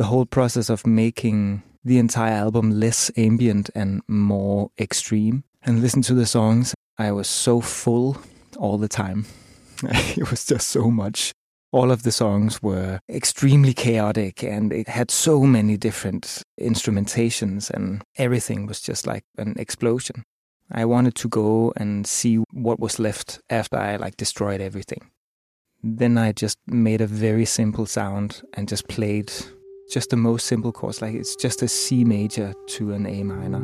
The 0.00 0.06
whole 0.06 0.24
process 0.24 0.70
of 0.70 0.86
making 0.86 1.62
the 1.84 1.98
entire 1.98 2.32
album 2.32 2.70
less 2.70 3.10
ambient 3.18 3.68
and 3.74 4.00
more 4.08 4.70
extreme. 4.78 5.44
And 5.62 5.82
listen 5.82 6.00
to 6.04 6.14
the 6.14 6.24
songs, 6.24 6.74
I 6.96 7.12
was 7.12 7.28
so 7.28 7.60
full 7.60 8.16
all 8.56 8.78
the 8.78 8.88
time. 8.88 9.26
it 9.82 10.30
was 10.30 10.46
just 10.46 10.68
so 10.68 10.90
much. 10.90 11.32
All 11.70 11.90
of 11.90 12.02
the 12.02 12.12
songs 12.12 12.62
were 12.62 13.00
extremely 13.10 13.74
chaotic 13.74 14.42
and 14.42 14.72
it 14.72 14.88
had 14.88 15.10
so 15.10 15.42
many 15.42 15.76
different 15.76 16.42
instrumentations, 16.58 17.68
and 17.68 18.02
everything 18.16 18.64
was 18.64 18.80
just 18.80 19.06
like 19.06 19.24
an 19.36 19.54
explosion. 19.58 20.22
I 20.72 20.86
wanted 20.86 21.14
to 21.16 21.28
go 21.28 21.74
and 21.76 22.06
see 22.06 22.36
what 22.54 22.80
was 22.80 22.98
left 22.98 23.38
after 23.50 23.76
I 23.76 23.96
like 23.96 24.16
destroyed 24.16 24.62
everything. 24.62 25.10
Then 25.82 26.16
I 26.16 26.32
just 26.32 26.56
made 26.66 27.02
a 27.02 27.06
very 27.06 27.44
simple 27.44 27.84
sound 27.84 28.40
and 28.54 28.66
just 28.66 28.88
played 28.88 29.30
just 29.90 30.10
the 30.10 30.16
most 30.16 30.46
simple 30.46 30.72
chords 30.72 31.02
like 31.02 31.14
it's 31.14 31.34
just 31.34 31.62
a 31.62 31.68
C 31.68 32.04
major 32.04 32.54
to 32.68 32.92
an 32.92 33.06
A 33.06 33.22
minor. 33.24 33.62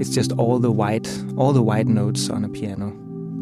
It's 0.00 0.10
just 0.10 0.32
all 0.32 0.58
the 0.58 0.72
white 0.72 1.08
all 1.36 1.52
the 1.52 1.62
white 1.62 1.86
notes 1.86 2.28
on 2.28 2.44
a 2.44 2.48
piano. 2.48 2.92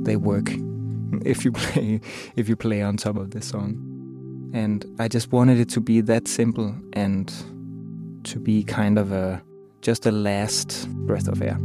They 0.03 0.17
work 0.17 0.51
if 1.25 1.45
you 1.45 1.53
play 1.53 2.01
if 2.37 2.49
you 2.49 2.57
play 2.57 2.83
on 2.83 2.97
top 2.97 3.17
of 3.17 3.31
the 3.31 3.41
song. 3.41 3.87
And 4.53 4.85
I 4.99 5.09
just 5.09 5.33
wanted 5.33 5.59
it 5.59 5.69
to 5.71 5.81
be 5.81 6.01
that 6.03 6.29
simple 6.29 6.75
and 6.93 7.33
to 8.25 8.39
be 8.39 8.65
kind 8.65 8.99
of 8.99 9.13
a 9.13 9.43
just 9.81 10.05
a 10.05 10.11
last 10.11 10.89
breath 11.07 11.27
of 11.27 11.41
air. 11.41 11.59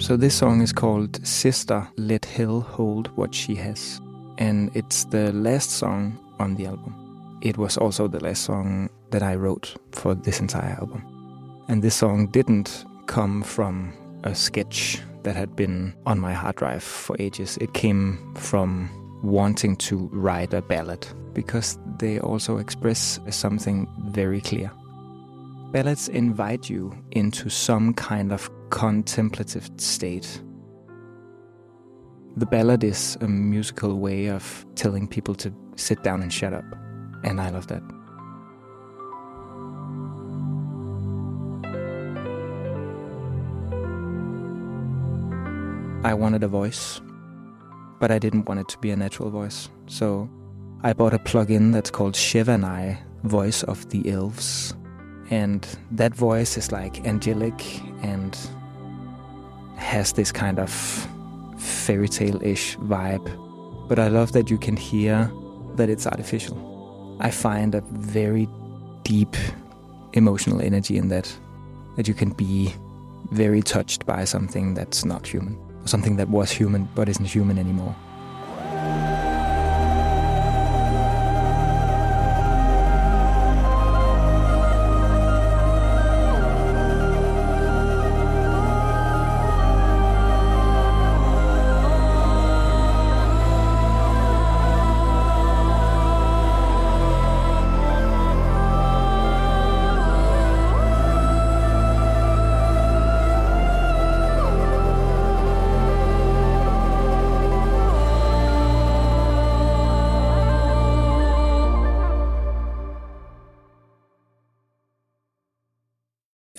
So 0.00 0.16
this 0.16 0.34
song 0.34 0.62
is 0.62 0.72
called 0.72 1.26
Sister 1.26 1.86
Let 1.96 2.24
Hel 2.24 2.60
Hold 2.60 3.08
What 3.16 3.34
She 3.34 3.56
Has. 3.56 4.00
And 4.38 4.70
it's 4.74 5.04
the 5.04 5.32
last 5.32 5.72
song 5.72 6.16
on 6.38 6.54
the 6.54 6.66
album. 6.66 6.94
It 7.42 7.56
was 7.56 7.76
also 7.76 8.08
the 8.08 8.22
last 8.22 8.42
song 8.44 8.90
that 9.10 9.22
I 9.22 9.34
wrote 9.34 9.76
for 9.92 10.14
this 10.14 10.40
entire 10.40 10.76
album. 10.80 11.04
And 11.68 11.82
this 11.82 11.94
song 11.94 12.26
didn't 12.28 12.84
come 13.06 13.42
from 13.42 13.92
a 14.24 14.34
sketch 14.34 15.00
that 15.22 15.36
had 15.36 15.54
been 15.54 15.94
on 16.06 16.18
my 16.18 16.32
hard 16.32 16.56
drive 16.56 16.82
for 16.82 17.16
ages. 17.18 17.58
It 17.60 17.74
came 17.74 18.34
from 18.34 18.90
wanting 19.22 19.76
to 19.76 20.08
write 20.12 20.54
a 20.54 20.62
ballad 20.62 21.06
because 21.34 21.78
they 21.98 22.18
also 22.20 22.58
express 22.58 23.20
something 23.30 23.88
very 24.06 24.40
clear. 24.40 24.70
Ballads 25.72 26.08
invite 26.08 26.70
you 26.70 26.96
into 27.10 27.50
some 27.50 27.92
kind 27.94 28.32
of 28.32 28.50
contemplative 28.70 29.70
state. 29.76 30.42
The 32.36 32.46
ballad 32.46 32.84
is 32.84 33.18
a 33.20 33.28
musical 33.28 33.98
way 33.98 34.28
of 34.28 34.64
telling 34.76 35.06
people 35.06 35.34
to 35.36 35.52
sit 35.78 36.02
down 36.02 36.22
and 36.22 36.32
shut 36.32 36.52
up. 36.52 36.64
And 37.24 37.40
I 37.40 37.50
love 37.50 37.66
that. 37.68 37.82
I 46.04 46.14
wanted 46.14 46.42
a 46.42 46.48
voice, 46.48 47.00
but 47.98 48.10
I 48.10 48.18
didn't 48.18 48.48
want 48.48 48.60
it 48.60 48.68
to 48.68 48.78
be 48.78 48.90
a 48.90 48.96
natural 48.96 49.30
voice. 49.30 49.68
So 49.86 50.30
I 50.82 50.92
bought 50.92 51.12
a 51.12 51.18
plugin 51.18 51.72
that's 51.72 51.90
called 51.90 52.14
Shevannai, 52.14 52.98
Voice 53.24 53.62
of 53.64 53.88
the 53.90 54.08
Elves. 54.10 54.74
And 55.30 55.66
that 55.90 56.14
voice 56.14 56.56
is 56.56 56.72
like 56.72 57.04
angelic 57.06 57.82
and 58.02 58.38
has 59.76 60.12
this 60.12 60.32
kind 60.32 60.58
of 60.58 60.70
fairy 61.58 62.08
tale 62.08 62.40
ish 62.42 62.76
vibe. 62.78 63.28
But 63.88 63.98
I 63.98 64.08
love 64.08 64.32
that 64.32 64.50
you 64.50 64.56
can 64.58 64.76
hear 64.76 65.30
that 65.78 65.88
it's 65.88 66.06
artificial. 66.06 67.16
I 67.20 67.30
find 67.30 67.74
a 67.74 67.80
very 67.80 68.46
deep 69.02 69.34
emotional 70.12 70.60
energy 70.60 70.98
in 70.98 71.08
that, 71.08 71.34
that 71.96 72.06
you 72.06 72.14
can 72.14 72.30
be 72.30 72.72
very 73.30 73.62
touched 73.62 74.06
by 74.06 74.24
something 74.24 74.74
that's 74.74 75.04
not 75.04 75.26
human, 75.26 75.58
something 75.86 76.16
that 76.16 76.28
was 76.28 76.50
human 76.50 76.88
but 76.94 77.08
isn't 77.08 77.24
human 77.24 77.58
anymore. 77.58 77.96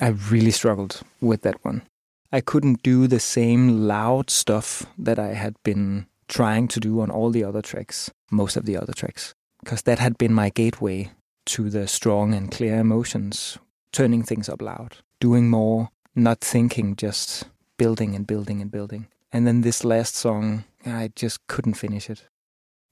I 0.10 0.14
really 0.32 0.50
struggled 0.50 1.04
with 1.22 1.44
that 1.44 1.64
one. 1.64 1.84
I 2.32 2.42
couldn't 2.42 2.82
do 2.82 3.06
the 3.06 3.20
same 3.20 3.88
loud 3.88 4.32
stuff 4.32 4.88
that 4.98 5.20
I 5.20 5.36
had 5.36 5.56
been 5.62 6.08
trying 6.28 6.68
to 6.70 6.80
do 6.80 7.02
on 7.02 7.12
all 7.12 7.30
the 7.30 7.44
other 7.44 7.62
tracks, 7.62 8.10
most 8.32 8.58
of 8.58 8.66
the 8.66 8.76
other 8.76 8.94
tracks, 8.94 9.36
because 9.64 9.84
that 9.84 10.00
had 10.00 10.18
been 10.18 10.34
my 10.34 10.50
gateway 10.50 11.12
to 11.46 11.70
the 11.70 11.88
strong 11.88 12.34
and 12.34 12.50
clear 12.50 12.80
emotions, 12.80 13.60
turning 13.92 14.24
things 14.24 14.50
up 14.50 14.64
loud, 14.64 14.98
doing 15.20 15.48
more, 15.48 15.90
not 16.16 16.42
thinking, 16.42 16.96
just 16.96 17.44
building 17.78 18.16
and 18.16 18.26
building 18.26 18.64
and 18.64 18.72
building. 18.72 19.10
And 19.32 19.46
then 19.46 19.62
this 19.62 19.84
last 19.84 20.16
song, 20.16 20.64
I 20.88 21.12
just 21.16 21.46
couldn't 21.46 21.76
finish 21.76 22.10
it. 22.10 22.24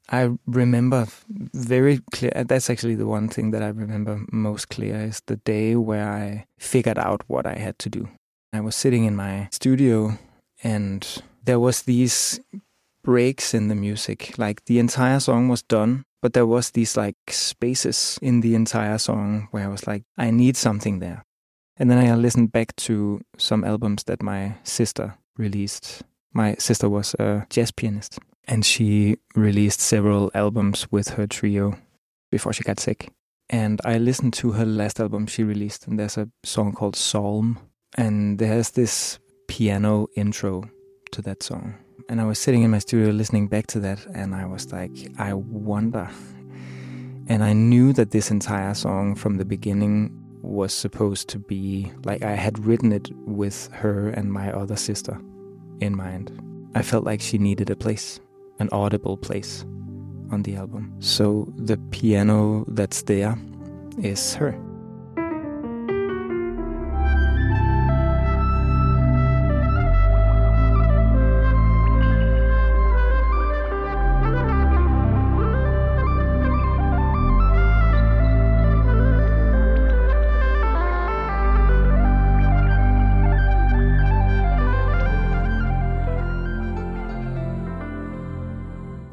I 0.10 0.30
remember 0.46 1.08
very 1.30 2.00
clear. 2.12 2.32
Uh, 2.36 2.44
that's 2.44 2.70
actually 2.70 2.96
the 2.96 3.08
one 3.08 3.28
thing 3.28 3.52
that 3.52 3.62
I 3.62 3.68
remember 3.68 4.22
most 4.32 4.70
clear 4.70 4.96
is 5.02 5.22
the 5.26 5.38
day 5.38 5.76
where 5.76 6.10
I 6.10 6.46
figured 6.60 6.98
out 6.98 7.24
what 7.28 7.46
I 7.46 7.56
had 7.56 7.78
to 7.80 7.90
do. 7.90 8.08
I 8.54 8.62
was 8.62 8.76
sitting 8.76 9.04
in 9.04 9.16
my 9.16 9.50
studio 9.52 10.18
and 10.64 11.06
there 11.44 11.60
was 11.60 11.82
these 11.84 12.40
breaks 13.04 13.54
in 13.54 13.68
the 13.68 13.76
music. 13.76 14.38
Like 14.38 14.64
the 14.66 14.80
entire 14.80 15.20
song 15.20 15.50
was 15.50 15.62
done, 15.62 16.06
but 16.22 16.34
there 16.34 16.48
was 16.48 16.72
these 16.72 16.96
like 16.96 17.18
spaces 17.30 18.18
in 18.22 18.40
the 18.40 18.56
entire 18.56 18.98
song 18.98 19.50
where 19.52 19.66
I 19.66 19.70
was 19.70 19.88
like, 19.88 20.04
I 20.18 20.32
need 20.32 20.56
something 20.56 21.00
there. 21.00 21.26
And 21.76 21.92
then 21.92 21.98
I 22.00 22.16
listened 22.16 22.54
back 22.54 22.76
to 22.78 23.22
some 23.38 23.66
albums 23.66 24.06
that 24.06 24.24
my 24.24 24.56
sister 24.64 25.16
released. 25.38 26.02
My 26.34 26.56
sister 26.56 26.90
was 26.90 27.14
a 27.20 27.46
jazz 27.50 27.72
pianist 27.72 28.20
and 28.48 28.66
she 28.66 29.18
released 29.36 29.82
several 29.82 30.32
albums 30.34 30.88
with 30.92 31.10
her 31.10 31.28
trio 31.28 31.78
before 32.32 32.54
she 32.54 32.64
got 32.64 32.80
sick. 32.80 33.10
And 33.50 33.80
I 33.86 33.98
listened 33.98 34.34
to 34.36 34.52
her 34.54 34.66
last 34.66 35.00
album 35.00 35.28
she 35.28 35.44
released, 35.44 35.88
and 35.88 35.98
there's 35.98 36.18
a 36.18 36.30
song 36.44 36.74
called 36.74 36.96
Psalm. 36.96 37.60
And 37.98 38.38
there's 38.40 38.72
this 38.72 39.20
piano 39.48 40.08
intro 40.16 40.70
to 41.12 41.22
that 41.22 41.42
song. 41.42 41.76
And 42.10 42.22
I 42.22 42.26
was 42.26 42.40
sitting 42.40 42.64
in 42.64 42.72
my 42.72 42.80
studio 42.80 43.10
listening 43.10 43.48
back 43.48 43.68
to 43.68 43.80
that, 43.80 44.06
and 44.14 44.36
I 44.36 44.46
was 44.46 44.72
like, 44.72 44.92
I 45.18 45.34
wonder. 45.34 46.10
And 47.28 47.44
I 47.44 47.54
knew 47.54 47.94
that 47.94 48.12
this 48.12 48.32
entire 48.32 48.74
song 48.74 49.16
from 49.16 49.38
the 49.38 49.46
beginning 49.46 50.24
was 50.42 50.74
supposed 50.74 51.28
to 51.30 51.40
be 51.40 51.92
like 52.06 52.24
I 52.24 52.36
had 52.36 52.66
written 52.66 52.94
it 52.94 53.10
with 53.26 53.70
her 53.74 54.10
and 54.10 54.32
my 54.32 54.52
other 54.52 54.78
sister 54.78 55.20
in 55.82 55.96
mind. 55.96 56.32
I 56.76 56.82
felt 56.84 57.04
like 57.04 57.22
she 57.22 57.38
needed 57.38 57.70
a 57.70 57.76
place, 57.76 58.20
an 58.60 58.70
audible 58.72 59.18
place 59.18 59.64
on 60.32 60.44
the 60.44 60.56
album. 60.56 60.94
So 61.00 61.48
the 61.56 61.78
piano 61.92 62.66
that's 62.68 63.04
there 63.04 63.38
is 63.98 64.36
her. 64.36 64.58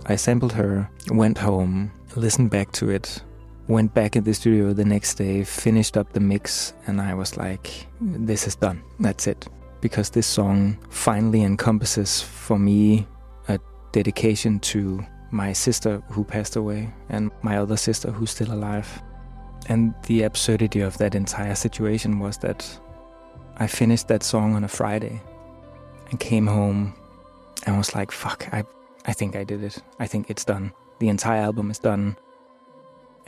I 0.06 0.16
sampled 0.16 0.52
her, 0.52 0.90
went 1.08 1.38
home, 1.38 1.90
listened 2.14 2.50
back 2.50 2.72
to 2.72 2.90
it, 2.90 3.22
went 3.68 3.94
back 3.94 4.16
in 4.16 4.24
the 4.24 4.34
studio 4.34 4.72
the 4.72 4.84
next 4.84 5.14
day, 5.14 5.44
finished 5.44 5.96
up 5.96 6.12
the 6.12 6.20
mix, 6.20 6.74
and 6.86 7.00
I 7.00 7.14
was 7.14 7.36
like, 7.36 7.86
this 8.00 8.46
is 8.46 8.54
done. 8.54 8.82
That's 9.00 9.26
it. 9.26 9.48
Because 9.80 10.10
this 10.10 10.26
song 10.26 10.78
finally 10.90 11.42
encompasses 11.42 12.20
for 12.20 12.58
me 12.58 13.06
a 13.48 13.58
dedication 13.92 14.60
to 14.60 15.04
my 15.30 15.52
sister 15.52 16.02
who 16.10 16.22
passed 16.22 16.56
away 16.56 16.92
and 17.08 17.30
my 17.42 17.58
other 17.58 17.76
sister 17.76 18.10
who's 18.10 18.30
still 18.30 18.52
alive. 18.52 19.02
And 19.68 19.94
the 20.06 20.22
absurdity 20.24 20.80
of 20.80 20.98
that 20.98 21.14
entire 21.14 21.54
situation 21.54 22.18
was 22.18 22.38
that 22.38 22.78
I 23.56 23.66
finished 23.66 24.08
that 24.08 24.22
song 24.22 24.54
on 24.54 24.64
a 24.64 24.68
Friday 24.68 25.20
and 26.10 26.20
came 26.20 26.46
home 26.46 26.94
and 27.66 27.78
was 27.78 27.94
like, 27.94 28.12
fuck, 28.12 28.52
I 28.52 28.64
I 29.04 29.12
think 29.12 29.36
I 29.36 29.44
did 29.44 29.62
it. 29.62 29.78
I 29.98 30.06
think 30.06 30.30
it's 30.30 30.44
done. 30.44 30.72
The 30.98 31.08
entire 31.08 31.42
album 31.42 31.70
is 31.70 31.78
done. 31.78 32.16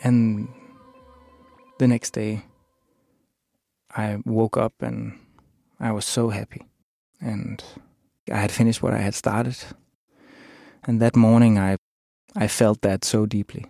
And 0.02 0.48
the 1.78 1.88
next 1.88 2.10
day, 2.10 2.44
I 3.94 4.18
woke 4.24 4.56
up 4.56 4.74
and 4.80 5.18
I 5.78 5.92
was 5.92 6.04
so 6.04 6.30
happy. 6.30 6.66
And 7.20 7.62
I 8.30 8.36
had 8.36 8.50
finished 8.50 8.82
what 8.82 8.94
I 8.94 8.98
had 8.98 9.14
started. 9.14 9.56
And 10.84 11.00
that 11.00 11.16
morning, 11.16 11.58
I, 11.58 11.76
I 12.34 12.48
felt 12.48 12.80
that 12.82 13.04
so 13.04 13.26
deeply. 13.26 13.66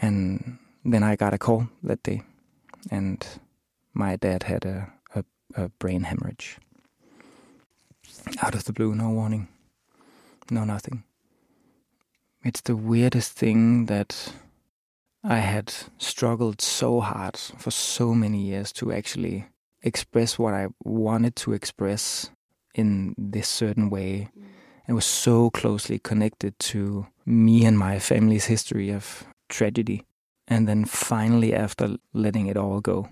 And 0.00 0.58
then 0.84 1.02
I 1.02 1.16
got 1.16 1.34
a 1.34 1.38
call 1.38 1.68
that 1.82 2.02
day. 2.02 2.22
And 2.90 3.26
my 3.94 4.16
dad 4.16 4.44
had 4.44 4.64
a, 4.64 4.92
a, 5.14 5.24
a 5.54 5.68
brain 5.68 6.04
hemorrhage. 6.04 6.58
Out 8.42 8.54
of 8.54 8.64
the 8.64 8.72
blue, 8.72 8.94
no 8.94 9.10
warning, 9.10 9.48
no 10.50 10.64
nothing. 10.64 11.04
It's 12.44 12.60
the 12.60 12.76
weirdest 12.76 13.32
thing 13.32 13.86
that 13.86 14.32
I 15.22 15.36
had 15.36 15.72
struggled 15.98 16.60
so 16.60 17.00
hard 17.00 17.36
for 17.36 17.70
so 17.70 18.14
many 18.14 18.40
years 18.40 18.72
to 18.74 18.92
actually 18.92 19.46
express 19.82 20.38
what 20.38 20.52
I 20.54 20.68
wanted 20.82 21.36
to 21.36 21.52
express 21.52 22.30
in 22.74 23.14
this 23.16 23.48
certain 23.48 23.90
way. 23.90 24.28
Mm. 24.36 24.44
It 24.88 24.92
was 24.94 25.04
so 25.04 25.50
closely 25.50 26.00
connected 26.00 26.58
to 26.58 27.06
me 27.24 27.64
and 27.64 27.78
my 27.78 28.00
family's 28.00 28.46
history 28.46 28.90
of 28.90 29.24
tragedy. 29.48 30.04
And 30.48 30.66
then 30.66 30.84
finally, 30.84 31.54
after 31.54 31.96
letting 32.12 32.48
it 32.48 32.56
all 32.56 32.80
go, 32.80 33.08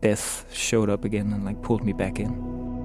death 0.00 0.46
showed 0.52 0.88
up 0.88 1.04
again 1.04 1.32
and 1.32 1.44
like 1.44 1.60
pulled 1.62 1.84
me 1.84 1.92
back 1.92 2.20
in. 2.20 2.75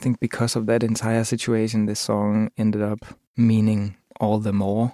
Think 0.00 0.20
because 0.20 0.56
of 0.56 0.66
that 0.66 0.82
entire 0.82 1.24
situation, 1.24 1.86
this 1.86 2.00
song 2.00 2.50
ended 2.56 2.82
up 2.82 3.04
meaning 3.36 3.96
all 4.18 4.38
the 4.38 4.52
more. 4.52 4.92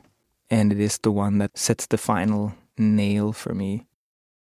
And 0.50 0.72
it 0.72 0.80
is 0.80 0.98
the 0.98 1.10
one 1.10 1.38
that 1.38 1.58
sets 1.58 1.86
the 1.86 1.98
final 1.98 2.54
nail 2.78 3.32
for 3.32 3.54
me. 3.54 3.86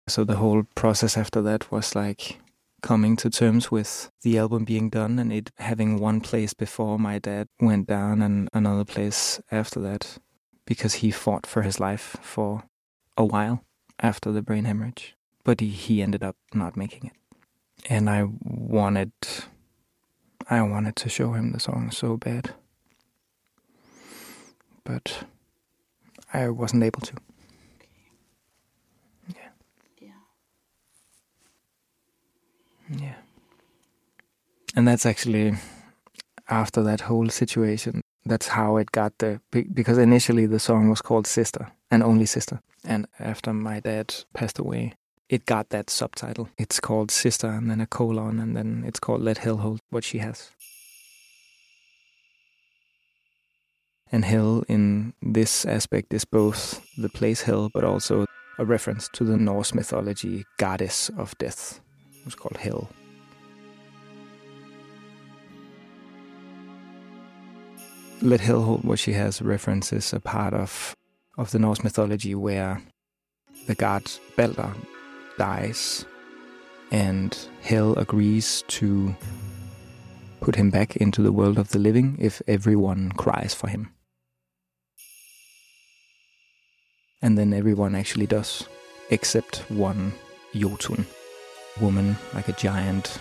So 0.09 0.25
the 0.25 0.37
whole 0.37 0.65
process 0.75 1.17
after 1.17 1.43
that 1.43 1.71
was 1.71 1.95
like 1.95 2.39
coming 2.83 3.17
to 3.17 3.31
terms 3.31 3.71
with 3.71 4.11
the 4.23 4.39
album 4.39 4.65
being 4.65 4.91
done 4.91 5.19
and 5.19 5.33
it 5.33 5.51
having 5.59 6.01
one 6.01 6.21
place 6.21 6.53
before 6.53 6.99
my 6.99 7.19
dad 7.19 7.47
went 7.61 7.87
down 7.87 8.21
and 8.21 8.49
another 8.53 8.85
place 8.85 9.41
after 9.53 9.81
that 9.81 10.19
because 10.67 10.95
he 10.95 11.11
fought 11.11 11.47
for 11.47 11.63
his 11.63 11.79
life 11.79 12.17
for 12.21 12.65
a 13.17 13.25
while 13.25 13.65
after 14.01 14.33
the 14.33 14.43
brain 14.43 14.65
hemorrhage. 14.65 15.15
But 15.45 15.61
he, 15.61 15.69
he 15.69 16.03
ended 16.03 16.23
up 16.23 16.37
not 16.53 16.77
making 16.77 17.07
it. 17.07 17.13
And 17.89 18.09
I 18.09 18.29
wanted 18.43 19.13
I 20.51 20.63
wanted 20.63 20.97
to 20.97 21.09
show 21.09 21.33
him 21.33 21.53
the 21.53 21.61
song 21.61 21.91
so 21.91 22.17
bad. 22.17 22.55
But 24.85 25.25
I 26.33 26.49
wasn't 26.49 26.83
able 26.83 27.01
to. 27.01 27.15
Yeah. 29.29 29.51
Yeah. 30.01 30.09
Yeah. 32.99 33.15
And 34.75 34.89
that's 34.89 35.07
actually 35.07 35.55
after 36.49 36.83
that 36.83 37.03
whole 37.03 37.29
situation. 37.29 38.01
That's 38.25 38.49
how 38.49 38.77
it 38.77 38.93
got 38.93 39.19
the 39.19 39.41
because 39.51 39.99
initially 39.99 40.47
the 40.47 40.61
song 40.61 40.89
was 40.89 41.03
called 41.03 41.27
Sister 41.27 41.73
and 41.91 42.03
Only 42.03 42.27
Sister. 42.27 42.61
And 42.85 43.07
after 43.19 43.53
my 43.53 43.81
dad 43.81 44.15
passed 44.33 44.59
away, 44.59 44.95
it 45.33 45.47
got 45.47 45.71
that 45.71 45.89
subtitle. 45.89 46.51
It's 46.59 46.79
called 46.79 47.11
Sister 47.11 47.47
and 47.47 47.71
then 47.71 47.81
a 47.81 47.87
colon 47.87 48.39
and 48.39 48.55
then 48.55 48.85
it's 48.87 49.01
called 49.01 49.23
Let 49.23 49.39
Hel 49.39 49.57
Hold 49.57 49.81
What 49.89 50.05
She 50.05 50.19
Has. 50.19 50.51
And 54.13 54.27
hell 54.27 54.63
in 54.69 55.15
this 55.23 55.65
aspect 55.65 56.13
is 56.13 56.27
both 56.27 56.85
the 56.99 57.09
place 57.09 57.41
hell 57.41 57.71
but 57.73 57.83
also 57.83 58.27
a 58.59 58.67
reference 58.67 59.09
to 59.15 59.25
the 59.25 59.39
Norse 59.39 59.73
mythology 59.73 60.45
goddess 60.59 61.09
of 61.17 61.37
death. 61.39 61.81
It's 62.27 62.35
called 62.35 62.59
Hel. 62.59 62.91
Let 68.21 68.41
Hel 68.41 68.61
Hold 68.61 68.85
What 68.85 68.99
She 68.99 69.15
Has 69.15 69.41
references 69.41 70.13
a 70.13 70.21
part 70.21 70.53
of, 70.53 70.95
of 71.39 71.53
the 71.53 71.59
Norse 71.59 71.83
mythology 71.83 72.35
where 72.35 72.83
the 73.67 73.75
god 73.75 74.03
Balder 74.37 74.75
dies, 75.39 76.05
and 76.91 77.37
Hel 77.63 77.95
agrees 77.99 78.65
to 78.69 79.15
put 80.41 80.57
him 80.57 80.71
back 80.71 80.97
into 80.97 81.23
the 81.23 81.33
world 81.33 81.59
of 81.59 81.69
the 81.69 81.79
living 81.79 82.17
if 82.21 82.43
everyone 82.49 83.13
cries 83.13 83.55
for 83.55 83.69
him. 83.69 83.91
And 87.23 87.39
then 87.39 87.55
everyone 87.55 87.95
actually 87.95 88.27
does, 88.27 88.69
except 89.11 89.59
one 89.71 90.13
Jotun 90.55 91.07
woman, 91.81 92.17
like 92.35 92.49
a 92.49 92.53
giant 92.53 93.19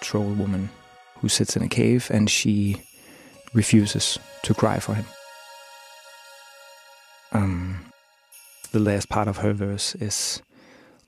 troll 0.00 0.32
woman, 0.34 0.68
who 1.20 1.28
sits 1.28 1.56
in 1.56 1.62
a 1.62 1.68
cave 1.68 2.10
and 2.12 2.30
she 2.30 2.82
refuses 3.54 4.18
to 4.42 4.54
cry 4.54 4.78
for 4.78 4.94
him. 4.94 5.06
Um, 7.32 7.80
the 8.72 8.78
last 8.78 9.08
part 9.08 9.28
of 9.28 9.38
her 9.38 9.52
verse 9.52 9.94
is 9.96 10.42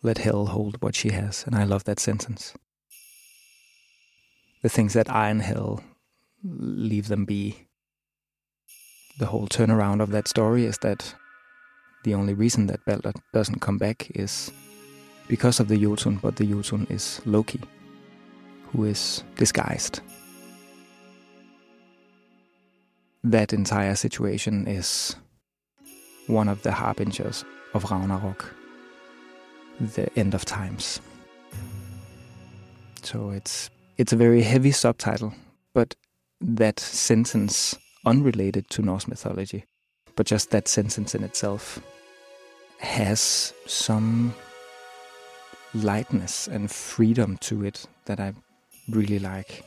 let 0.03 0.19
hell 0.19 0.47
hold 0.47 0.81
what 0.83 0.95
she 0.95 1.11
has. 1.11 1.45
And 1.47 1.55
I 1.55 1.65
love 1.65 1.85
that 1.85 2.01
sentence. 2.01 2.55
The 4.63 4.69
things 4.69 4.93
that 4.93 5.09
are 5.09 5.29
in 5.29 5.41
hell, 5.41 5.83
leave 6.43 7.09
them 7.09 7.25
be. 7.25 7.67
The 9.19 9.27
whole 9.27 9.49
turnaround 9.49 10.01
of 10.01 10.11
that 10.11 10.29
story 10.29 10.65
is 10.65 10.79
that 10.79 11.15
the 12.05 12.15
only 12.15 12.33
reason 12.35 12.67
that 12.67 12.85
Balder 12.87 13.13
doesn't 13.33 13.61
come 13.61 13.79
back 13.79 14.11
is 14.15 14.51
because 15.29 15.61
of 15.61 15.69
the 15.69 15.77
Jotun, 15.77 16.17
but 16.17 16.37
the 16.37 16.47
Jotun 16.47 16.87
is 16.91 17.21
Loki. 17.27 17.61
who 18.73 18.85
is 18.85 19.25
disguised. 19.37 20.01
That 23.23 23.53
entire 23.53 23.95
situation 23.95 24.67
is 24.67 25.17
one 26.27 26.49
of 26.49 26.63
the 26.63 26.73
harbingers 26.73 27.45
of 27.75 27.91
Ragnarok, 27.91 28.55
the 29.81 30.09
end 30.19 30.35
of 30.35 30.45
times. 30.45 31.01
So 33.03 33.31
it's 33.31 33.71
it's 33.97 34.13
a 34.13 34.17
very 34.17 34.43
heavy 34.43 34.73
subtitle, 34.73 35.35
but 35.75 35.95
that 36.41 36.81
sentence 36.81 37.77
unrelated 38.07 38.69
to 38.71 38.83
Norse 38.83 39.09
mythology, 39.09 39.65
but 40.17 40.27
just 40.27 40.51
that 40.51 40.69
sentence 40.69 41.15
in 41.15 41.23
itself 41.23 41.81
has 42.79 43.53
some 43.67 44.35
lightness 45.75 46.49
and 46.49 46.71
freedom 46.71 47.37
to 47.39 47.65
it 47.65 47.87
that 48.07 48.21
I 48.21 48.33
really 48.89 49.19
like. 49.19 49.65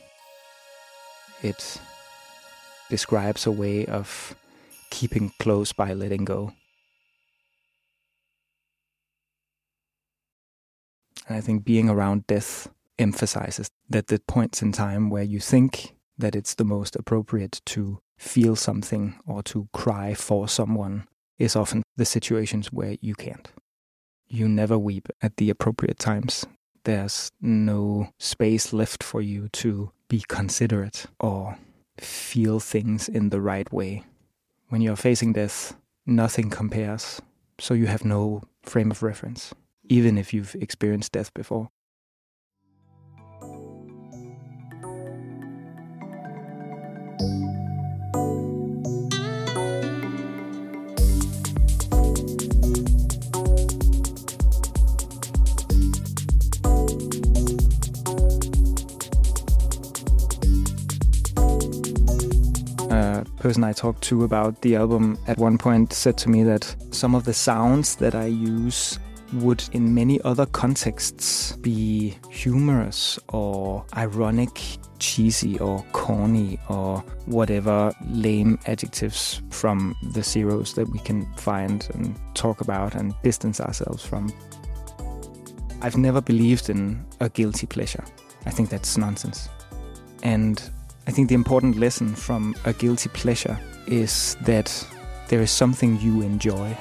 It 1.42 1.80
describes 2.90 3.46
a 3.46 3.52
way 3.52 3.86
of 3.86 4.34
keeping 4.90 5.32
close 5.38 5.72
by 5.72 5.92
letting 5.92 6.24
go. 6.24 6.52
And 11.26 11.36
I 11.36 11.40
think 11.40 11.64
being 11.64 11.88
around 11.88 12.26
death 12.26 12.68
emphasizes 12.98 13.68
that 13.88 14.08
the 14.08 14.20
points 14.20 14.62
in 14.62 14.72
time 14.72 15.10
where 15.10 15.22
you 15.22 15.40
think 15.40 15.94
that 16.18 16.36
it's 16.36 16.54
the 16.54 16.64
most 16.64 16.96
appropriate 16.96 17.60
to 17.66 17.98
feel 18.16 18.56
something 18.56 19.18
or 19.26 19.42
to 19.42 19.68
cry 19.72 20.14
for 20.14 20.48
someone 20.48 21.06
is 21.38 21.56
often 21.56 21.82
the 21.96 22.04
situations 22.04 22.72
where 22.72 22.96
you 23.00 23.14
can't. 23.14 23.50
You 24.28 24.48
never 24.48 24.78
weep 24.78 25.08
at 25.20 25.36
the 25.36 25.50
appropriate 25.50 25.98
times. 25.98 26.46
There's 26.84 27.30
no 27.40 28.10
space 28.18 28.72
left 28.72 29.02
for 29.02 29.20
you 29.20 29.48
to 29.48 29.90
be 30.08 30.22
considerate 30.28 31.06
or 31.18 31.58
feel 31.98 32.60
things 32.60 33.08
in 33.08 33.30
the 33.30 33.40
right 33.40 33.72
way. 33.72 34.04
When 34.68 34.80
you're 34.80 34.96
facing 34.96 35.32
death, 35.32 35.76
nothing 36.06 36.50
compares, 36.50 37.20
so 37.58 37.74
you 37.74 37.86
have 37.86 38.04
no 38.04 38.42
frame 38.62 38.90
of 38.90 39.02
reference, 39.02 39.54
even 39.88 40.18
if 40.18 40.32
you've 40.32 40.54
experienced 40.56 41.12
death 41.12 41.32
before. 41.34 41.68
A 62.90 63.24
person 63.38 63.64
I 63.64 63.72
talked 63.72 64.02
to 64.04 64.24
about 64.24 64.62
the 64.62 64.76
album 64.76 65.18
at 65.26 65.38
one 65.38 65.58
point 65.58 65.92
said 65.92 66.16
to 66.18 66.30
me 66.30 66.42
that 66.44 66.74
some 66.90 67.14
of 67.14 67.24
the 67.24 67.34
sounds 67.34 67.96
that 67.96 68.14
I 68.14 68.26
use 68.26 68.98
would 69.34 69.64
in 69.72 69.94
many 69.94 70.20
other 70.22 70.46
contexts 70.46 71.56
be 71.56 72.16
humorous 72.30 73.18
or 73.28 73.84
ironic, 73.96 74.60
cheesy 74.98 75.58
or 75.58 75.84
corny 75.92 76.58
or 76.68 77.00
whatever 77.26 77.92
lame 78.08 78.58
adjectives 78.66 79.42
from 79.50 79.94
the 80.12 80.22
zeros 80.22 80.74
that 80.74 80.88
we 80.88 80.98
can 81.00 81.26
find 81.34 81.88
and 81.94 82.18
talk 82.34 82.60
about 82.60 82.94
and 82.94 83.14
distance 83.22 83.60
ourselves 83.60 84.04
from. 84.04 84.32
I've 85.82 85.96
never 85.96 86.20
believed 86.20 86.70
in 86.70 87.04
a 87.20 87.28
guilty 87.28 87.66
pleasure. 87.66 88.04
I 88.46 88.50
think 88.50 88.70
that's 88.70 88.96
nonsense. 88.96 89.48
And 90.22 90.62
I 91.06 91.10
think 91.10 91.28
the 91.28 91.34
important 91.34 91.76
lesson 91.76 92.14
from 92.14 92.54
a 92.64 92.72
guilty 92.72 93.10
pleasure 93.10 93.58
is 93.86 94.36
that 94.42 94.86
there 95.28 95.42
is 95.42 95.50
something 95.50 96.00
you 96.00 96.22
enjoy. 96.22 96.76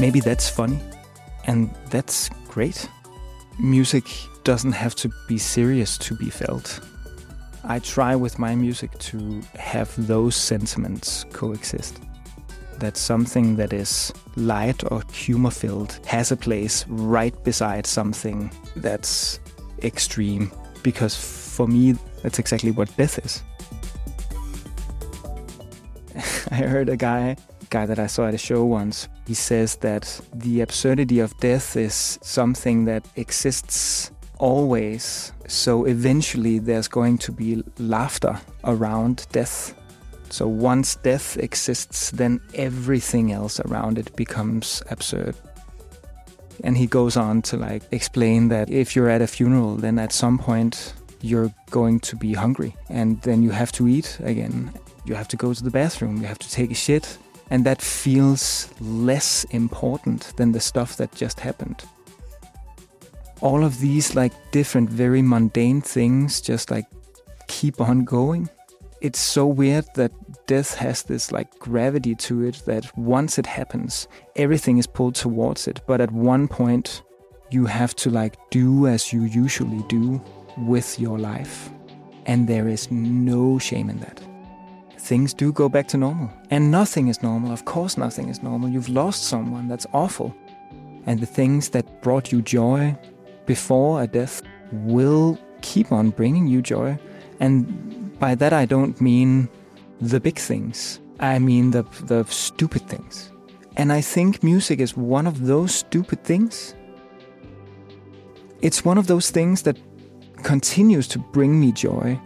Maybe 0.00 0.20
that's 0.20 0.48
funny, 0.48 0.80
and 1.44 1.68
that's 1.90 2.30
great. 2.48 2.88
Music 3.58 4.06
doesn't 4.44 4.72
have 4.72 4.94
to 4.94 5.10
be 5.28 5.36
serious 5.36 5.98
to 5.98 6.16
be 6.16 6.30
felt. 6.30 6.80
I 7.64 7.80
try 7.80 8.16
with 8.16 8.38
my 8.38 8.54
music 8.54 8.98
to 9.10 9.42
have 9.56 9.94
those 10.06 10.34
sentiments 10.34 11.26
coexist. 11.34 12.00
That 12.78 12.96
something 12.96 13.56
that 13.56 13.74
is 13.74 14.10
light 14.36 14.90
or 14.90 15.02
humor 15.12 15.50
filled 15.50 16.00
has 16.06 16.32
a 16.32 16.36
place 16.36 16.86
right 16.88 17.34
beside 17.44 17.86
something 17.86 18.50
that's 18.76 19.38
extreme. 19.82 20.50
Because 20.82 21.14
for 21.14 21.68
me, 21.68 21.92
that's 22.22 22.38
exactly 22.38 22.70
what 22.70 22.96
death 22.96 23.18
is. 23.18 23.42
I 26.50 26.54
heard 26.54 26.88
a 26.88 26.96
guy 26.96 27.36
guy 27.70 27.86
that 27.86 27.98
I 27.98 28.06
saw 28.06 28.26
at 28.26 28.34
a 28.34 28.38
show 28.38 28.64
once. 28.64 29.08
He 29.26 29.34
says 29.34 29.76
that 29.76 30.20
the 30.34 30.60
absurdity 30.60 31.20
of 31.20 31.36
death 31.38 31.76
is 31.76 32.18
something 32.22 32.84
that 32.84 33.06
exists 33.16 34.10
always. 34.38 35.32
So 35.46 35.84
eventually 35.84 36.58
there's 36.58 36.88
going 36.88 37.18
to 37.18 37.32
be 37.32 37.62
laughter 37.78 38.40
around 38.64 39.26
death. 39.32 39.74
So 40.30 40.46
once 40.46 40.96
death 40.96 41.36
exists, 41.38 42.10
then 42.10 42.40
everything 42.54 43.32
else 43.32 43.60
around 43.60 43.98
it 43.98 44.14
becomes 44.16 44.82
absurd. 44.90 45.34
And 46.62 46.76
he 46.76 46.86
goes 46.86 47.16
on 47.16 47.42
to 47.42 47.56
like 47.56 47.82
explain 47.90 48.48
that 48.48 48.70
if 48.70 48.94
you're 48.94 49.08
at 49.08 49.22
a 49.22 49.26
funeral, 49.26 49.76
then 49.76 49.98
at 49.98 50.12
some 50.12 50.38
point 50.38 50.94
you're 51.22 51.52
going 51.70 52.00
to 52.00 52.16
be 52.16 52.32
hungry 52.32 52.76
and 52.88 53.20
then 53.22 53.42
you 53.42 53.50
have 53.50 53.72
to 53.72 53.88
eat 53.88 54.18
again. 54.22 54.72
You 55.04 55.14
have 55.14 55.28
to 55.28 55.36
go 55.36 55.54
to 55.54 55.62
the 55.64 55.70
bathroom, 55.70 56.18
you 56.18 56.26
have 56.26 56.38
to 56.38 56.50
take 56.50 56.70
a 56.70 56.74
shit, 56.74 57.18
and 57.50 57.66
that 57.66 57.82
feels 57.82 58.70
less 58.80 59.44
important 59.50 60.32
than 60.36 60.52
the 60.52 60.60
stuff 60.60 60.96
that 60.96 61.12
just 61.14 61.40
happened. 61.40 61.82
All 63.40 63.64
of 63.64 63.80
these, 63.80 64.14
like 64.14 64.32
different, 64.52 64.88
very 64.88 65.22
mundane 65.22 65.80
things, 65.80 66.40
just 66.40 66.70
like 66.70 66.86
keep 67.48 67.80
on 67.80 68.04
going. 68.04 68.48
It's 69.00 69.18
so 69.18 69.46
weird 69.46 69.86
that 69.94 70.12
death 70.46 70.74
has 70.76 71.02
this 71.02 71.32
like 71.32 71.58
gravity 71.58 72.14
to 72.14 72.44
it 72.44 72.62
that 72.66 72.96
once 72.98 73.38
it 73.38 73.46
happens, 73.46 74.06
everything 74.36 74.78
is 74.78 74.86
pulled 74.86 75.14
towards 75.14 75.66
it. 75.66 75.80
But 75.86 76.00
at 76.00 76.12
one 76.12 76.48
point, 76.48 77.02
you 77.50 77.66
have 77.66 77.96
to 77.96 78.10
like 78.10 78.36
do 78.50 78.86
as 78.86 79.12
you 79.12 79.22
usually 79.24 79.82
do 79.88 80.22
with 80.58 81.00
your 81.00 81.18
life. 81.18 81.70
And 82.26 82.46
there 82.46 82.68
is 82.68 82.90
no 82.90 83.58
shame 83.58 83.88
in 83.88 83.98
that 84.00 84.29
things 85.00 85.34
do 85.34 85.52
go 85.52 85.68
back 85.68 85.88
to 85.88 85.96
normal. 85.96 86.30
And 86.50 86.70
nothing 86.70 87.08
is 87.08 87.22
normal. 87.22 87.52
Of 87.52 87.64
course, 87.64 87.96
nothing 87.96 88.28
is 88.28 88.42
normal. 88.42 88.68
You've 88.68 88.88
lost 88.88 89.24
someone. 89.24 89.68
That's 89.68 89.86
awful. 89.92 90.34
And 91.06 91.20
the 91.20 91.26
things 91.26 91.70
that 91.70 92.02
brought 92.02 92.30
you 92.30 92.42
joy 92.42 92.96
before 93.46 94.02
a 94.02 94.06
death 94.06 94.42
will 94.72 95.38
keep 95.62 95.90
on 95.92 96.10
bringing 96.10 96.46
you 96.46 96.62
joy. 96.62 96.98
And 97.40 98.18
by 98.18 98.34
that, 98.34 98.52
I 98.52 98.66
don't 98.66 99.00
mean 99.00 99.48
the 100.00 100.20
big 100.20 100.38
things, 100.38 101.00
I 101.18 101.38
mean 101.38 101.72
the, 101.72 101.84
the 102.04 102.24
stupid 102.24 102.88
things. 102.88 103.30
And 103.76 103.92
I 103.92 104.00
think 104.00 104.42
music 104.42 104.80
is 104.80 104.96
one 104.96 105.26
of 105.26 105.46
those 105.46 105.74
stupid 105.74 106.24
things. 106.24 106.74
It's 108.62 108.84
one 108.84 108.98
of 108.98 109.06
those 109.06 109.30
things 109.30 109.62
that 109.62 109.78
continues 110.42 111.08
to 111.08 111.18
bring 111.18 111.58
me 111.58 111.72
joy, 111.72 112.18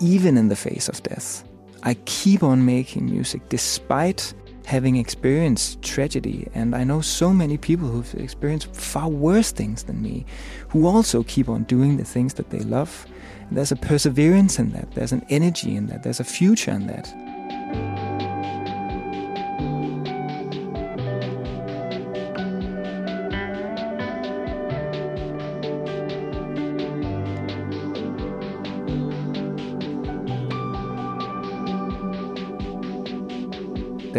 even 0.00 0.36
in 0.36 0.48
the 0.48 0.56
face 0.56 0.88
of 0.88 1.02
death. 1.02 1.47
I 1.88 1.94
keep 2.04 2.42
on 2.42 2.66
making 2.66 3.06
music 3.06 3.48
despite 3.48 4.34
having 4.66 4.96
experienced 4.96 5.80
tragedy. 5.80 6.46
And 6.52 6.74
I 6.74 6.84
know 6.84 7.00
so 7.00 7.32
many 7.32 7.56
people 7.56 7.88
who've 7.88 8.14
experienced 8.16 8.74
far 8.74 9.08
worse 9.08 9.52
things 9.52 9.84
than 9.84 10.02
me 10.02 10.26
who 10.68 10.86
also 10.86 11.22
keep 11.22 11.48
on 11.48 11.62
doing 11.62 11.96
the 11.96 12.04
things 12.04 12.34
that 12.34 12.50
they 12.50 12.58
love. 12.58 13.06
And 13.48 13.56
there's 13.56 13.72
a 13.72 13.76
perseverance 13.76 14.58
in 14.58 14.72
that, 14.72 14.92
there's 14.94 15.12
an 15.12 15.24
energy 15.30 15.76
in 15.76 15.86
that, 15.86 16.02
there's 16.02 16.20
a 16.20 16.24
future 16.24 16.72
in 16.72 16.88
that. 16.88 18.07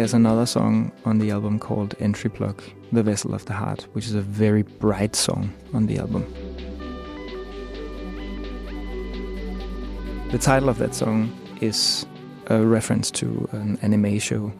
There's 0.00 0.14
another 0.14 0.46
song 0.46 0.92
on 1.04 1.18
the 1.18 1.30
album 1.30 1.58
called 1.58 1.94
Entry 2.00 2.30
Plug, 2.30 2.62
The 2.90 3.02
Vessel 3.02 3.34
of 3.34 3.44
the 3.44 3.52
Heart, 3.52 3.86
which 3.92 4.06
is 4.06 4.14
a 4.14 4.22
very 4.22 4.62
bright 4.62 5.14
song 5.14 5.52
on 5.74 5.88
the 5.88 5.98
album. 5.98 6.24
The 10.30 10.38
title 10.38 10.70
of 10.70 10.78
that 10.78 10.94
song 10.94 11.30
is 11.60 12.06
a 12.46 12.64
reference 12.64 13.10
to 13.10 13.46
an 13.52 13.78
anime 13.82 14.18
show. 14.20 14.50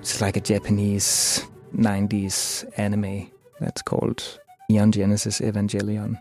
It's 0.00 0.20
like 0.20 0.36
a 0.36 0.40
Japanese 0.40 1.46
90s 1.76 2.68
anime 2.76 3.30
that's 3.60 3.80
called 3.80 4.40
Neon 4.68 4.90
Genesis 4.90 5.40
Evangelion. 5.40 6.20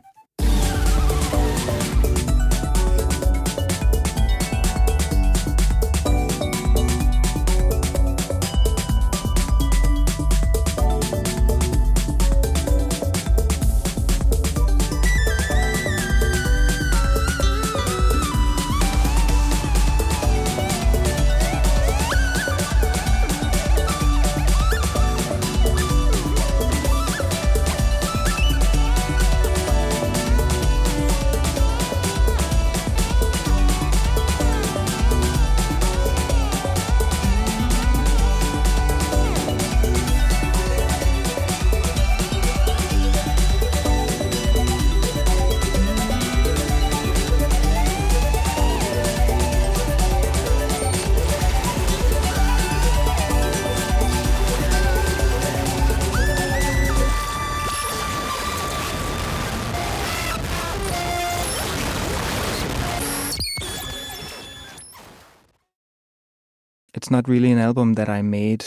It's 67.04 67.12
not 67.12 67.28
really 67.28 67.52
an 67.52 67.58
album 67.58 67.96
that 67.96 68.08
I 68.08 68.22
made 68.22 68.64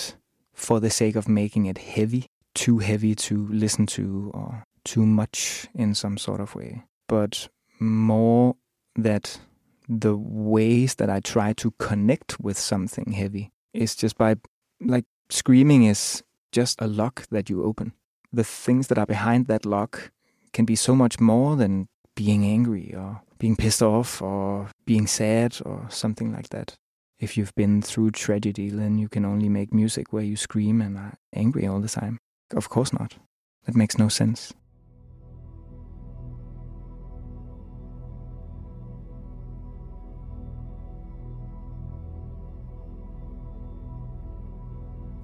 for 0.53 0.79
the 0.79 0.91
sake 0.91 1.17
of 1.17 1.27
making 1.27 1.65
it 1.65 1.79
heavy, 1.79 2.27
too 2.55 2.81
heavy 2.81 3.15
to 3.15 3.49
listen 3.49 3.87
to 3.87 4.31
or 4.35 4.65
too 4.85 5.07
much 5.07 5.69
in 5.75 5.95
some 5.95 6.19
sort 6.19 6.41
of 6.41 6.55
way, 6.55 6.85
but 7.09 7.49
more 7.81 8.57
that 8.95 9.41
the 9.89 10.15
ways 10.19 10.97
that 10.97 11.09
I 11.09 11.21
try 11.21 11.55
to 11.55 11.71
connect 11.79 12.39
with 12.39 12.59
something 12.59 13.13
heavy 13.13 13.53
is 13.73 13.97
just 13.97 14.19
by 14.19 14.37
like 14.83 15.07
screaming 15.31 15.85
is 15.85 16.23
just 16.53 16.79
a 16.83 16.87
lock 16.87 17.27
that 17.31 17.49
you 17.49 17.65
open. 17.65 17.95
The 18.35 18.45
things 18.45 18.89
that 18.89 18.99
are 18.99 19.07
behind 19.07 19.47
that 19.47 19.65
lock 19.65 20.11
can 20.53 20.67
be 20.67 20.77
so 20.77 20.95
much 20.95 21.19
more 21.19 21.57
than 21.57 21.89
being 22.15 22.45
angry 22.45 22.95
or 22.95 23.23
being 23.39 23.57
pissed 23.57 23.83
off 23.83 24.21
or 24.21 24.69
being 24.85 25.07
sad 25.07 25.57
or 25.65 25.87
something 25.89 26.35
like 26.35 26.51
that. 26.51 26.77
If 27.19 27.39
you've 27.39 27.55
been 27.55 27.81
through 27.81 28.11
tragedy, 28.11 28.69
then 28.69 28.99
you 28.99 29.09
can 29.09 29.25
only 29.25 29.49
make 29.49 29.73
music 29.73 30.13
where 30.13 30.23
you 30.23 30.37
scream 30.37 30.83
and 30.83 30.99
are 30.99 31.15
angry 31.35 31.67
all 31.67 31.81
the 31.81 31.89
time. 31.89 32.19
Of 32.55 32.69
course 32.69 32.93
not. 32.93 33.17
That 33.65 33.75
makes 33.75 33.97
no 33.99 34.09
sense. 34.09 34.53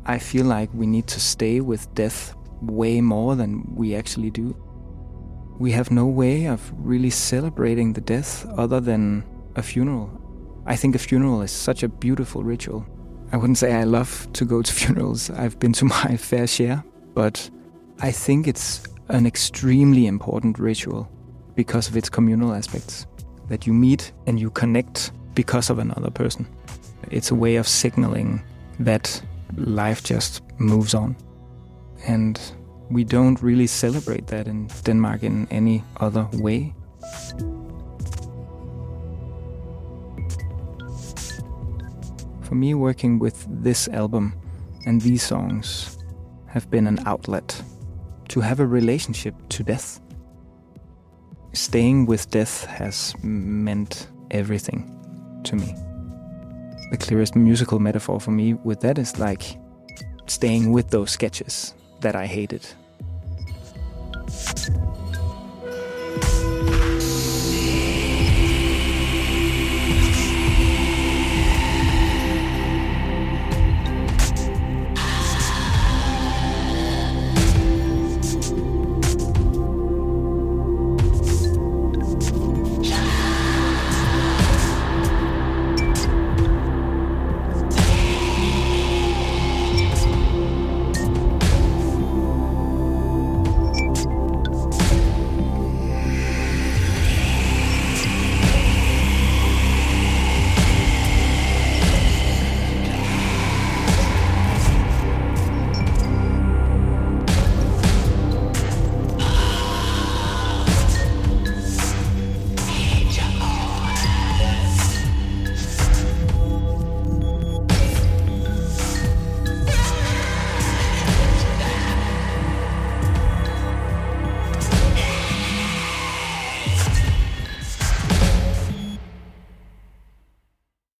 I 0.07 0.18
feel 0.18 0.46
like 0.46 0.70
we 0.72 0.87
need 0.87 1.07
to 1.09 1.20
stay 1.20 1.61
with 1.61 1.94
death 1.94 2.35
way 2.62 3.02
more 3.02 3.37
than 3.37 3.64
we 3.74 3.94
actually 3.94 4.31
do. 4.31 4.57
We 5.59 5.72
have 5.72 5.90
no 5.90 6.07
way 6.07 6.46
of 6.46 6.72
really 6.74 7.11
celebrating 7.11 7.92
the 7.92 8.00
death 8.00 8.46
other 8.57 8.81
than 8.81 9.24
a 9.57 9.62
funeral. 9.62 10.21
I 10.66 10.77
think 10.77 10.94
a 10.94 10.98
funeral 10.98 11.42
is 11.42 11.51
such 11.51 11.83
a 11.83 11.88
beautiful 11.88 12.44
ritual. 12.44 12.87
I 13.33 13.37
wouldn't 13.37 13.59
say 13.59 13.72
I 13.72 13.85
love 13.85 14.29
to 14.35 14.44
go 14.44 14.62
to 14.62 14.72
funerals, 14.81 15.31
I've 15.31 15.59
been 15.59 15.72
to 15.75 15.85
my 15.85 16.16
fair 16.18 16.46
share, 16.46 16.85
but 17.14 17.51
I 18.01 18.12
think 18.12 18.46
it's 18.46 18.87
an 19.09 19.27
extremely 19.27 20.07
important 20.07 20.59
ritual 20.59 21.09
because 21.55 21.88
of 21.88 21.96
its 21.96 22.09
communal 22.09 22.55
aspects. 22.55 23.07
That 23.48 23.66
you 23.66 23.72
meet 23.75 24.12
and 24.27 24.40
you 24.40 24.51
connect 24.51 25.12
because 25.35 25.68
of 25.68 25.79
another 25.79 26.11
person. 26.11 26.46
It's 27.11 27.31
a 27.31 27.35
way 27.35 27.57
of 27.57 27.68
signaling 27.68 28.42
that 28.79 29.22
life 29.57 30.03
just 30.03 30.42
moves 30.59 30.94
on. 30.94 31.16
And 32.07 32.40
we 32.90 33.05
don't 33.05 33.42
really 33.42 33.66
celebrate 33.66 34.27
that 34.29 34.46
in 34.46 34.68
Denmark 34.85 35.22
in 35.22 35.46
any 35.51 35.83
other 35.98 36.29
way. 36.33 36.75
For 42.52 42.56
me, 42.56 42.74
working 42.74 43.18
with 43.18 43.46
this 43.48 43.88
album 43.88 44.34
and 44.84 45.00
these 45.00 45.22
songs 45.22 45.96
have 46.48 46.68
been 46.68 46.86
an 46.86 46.98
outlet 47.06 47.62
to 48.28 48.40
have 48.40 48.60
a 48.60 48.66
relationship 48.66 49.34
to 49.48 49.62
death. 49.62 50.02
Staying 51.54 52.04
with 52.04 52.30
death 52.30 52.66
has 52.66 53.14
meant 53.22 54.08
everything 54.30 54.84
to 55.44 55.56
me 55.56 55.74
the 56.90 56.98
clearest 56.98 57.34
musical 57.36 57.78
metaphor 57.78 58.20
for 58.20 58.32
me 58.32 58.52
with 58.52 58.80
that 58.80 58.98
is 58.98 59.18
like 59.18 59.58
staying 60.26 60.72
with 60.72 60.90
those 60.90 61.10
sketches 61.10 61.72
that 62.02 62.14
I 62.14 62.26
hated 62.26 62.66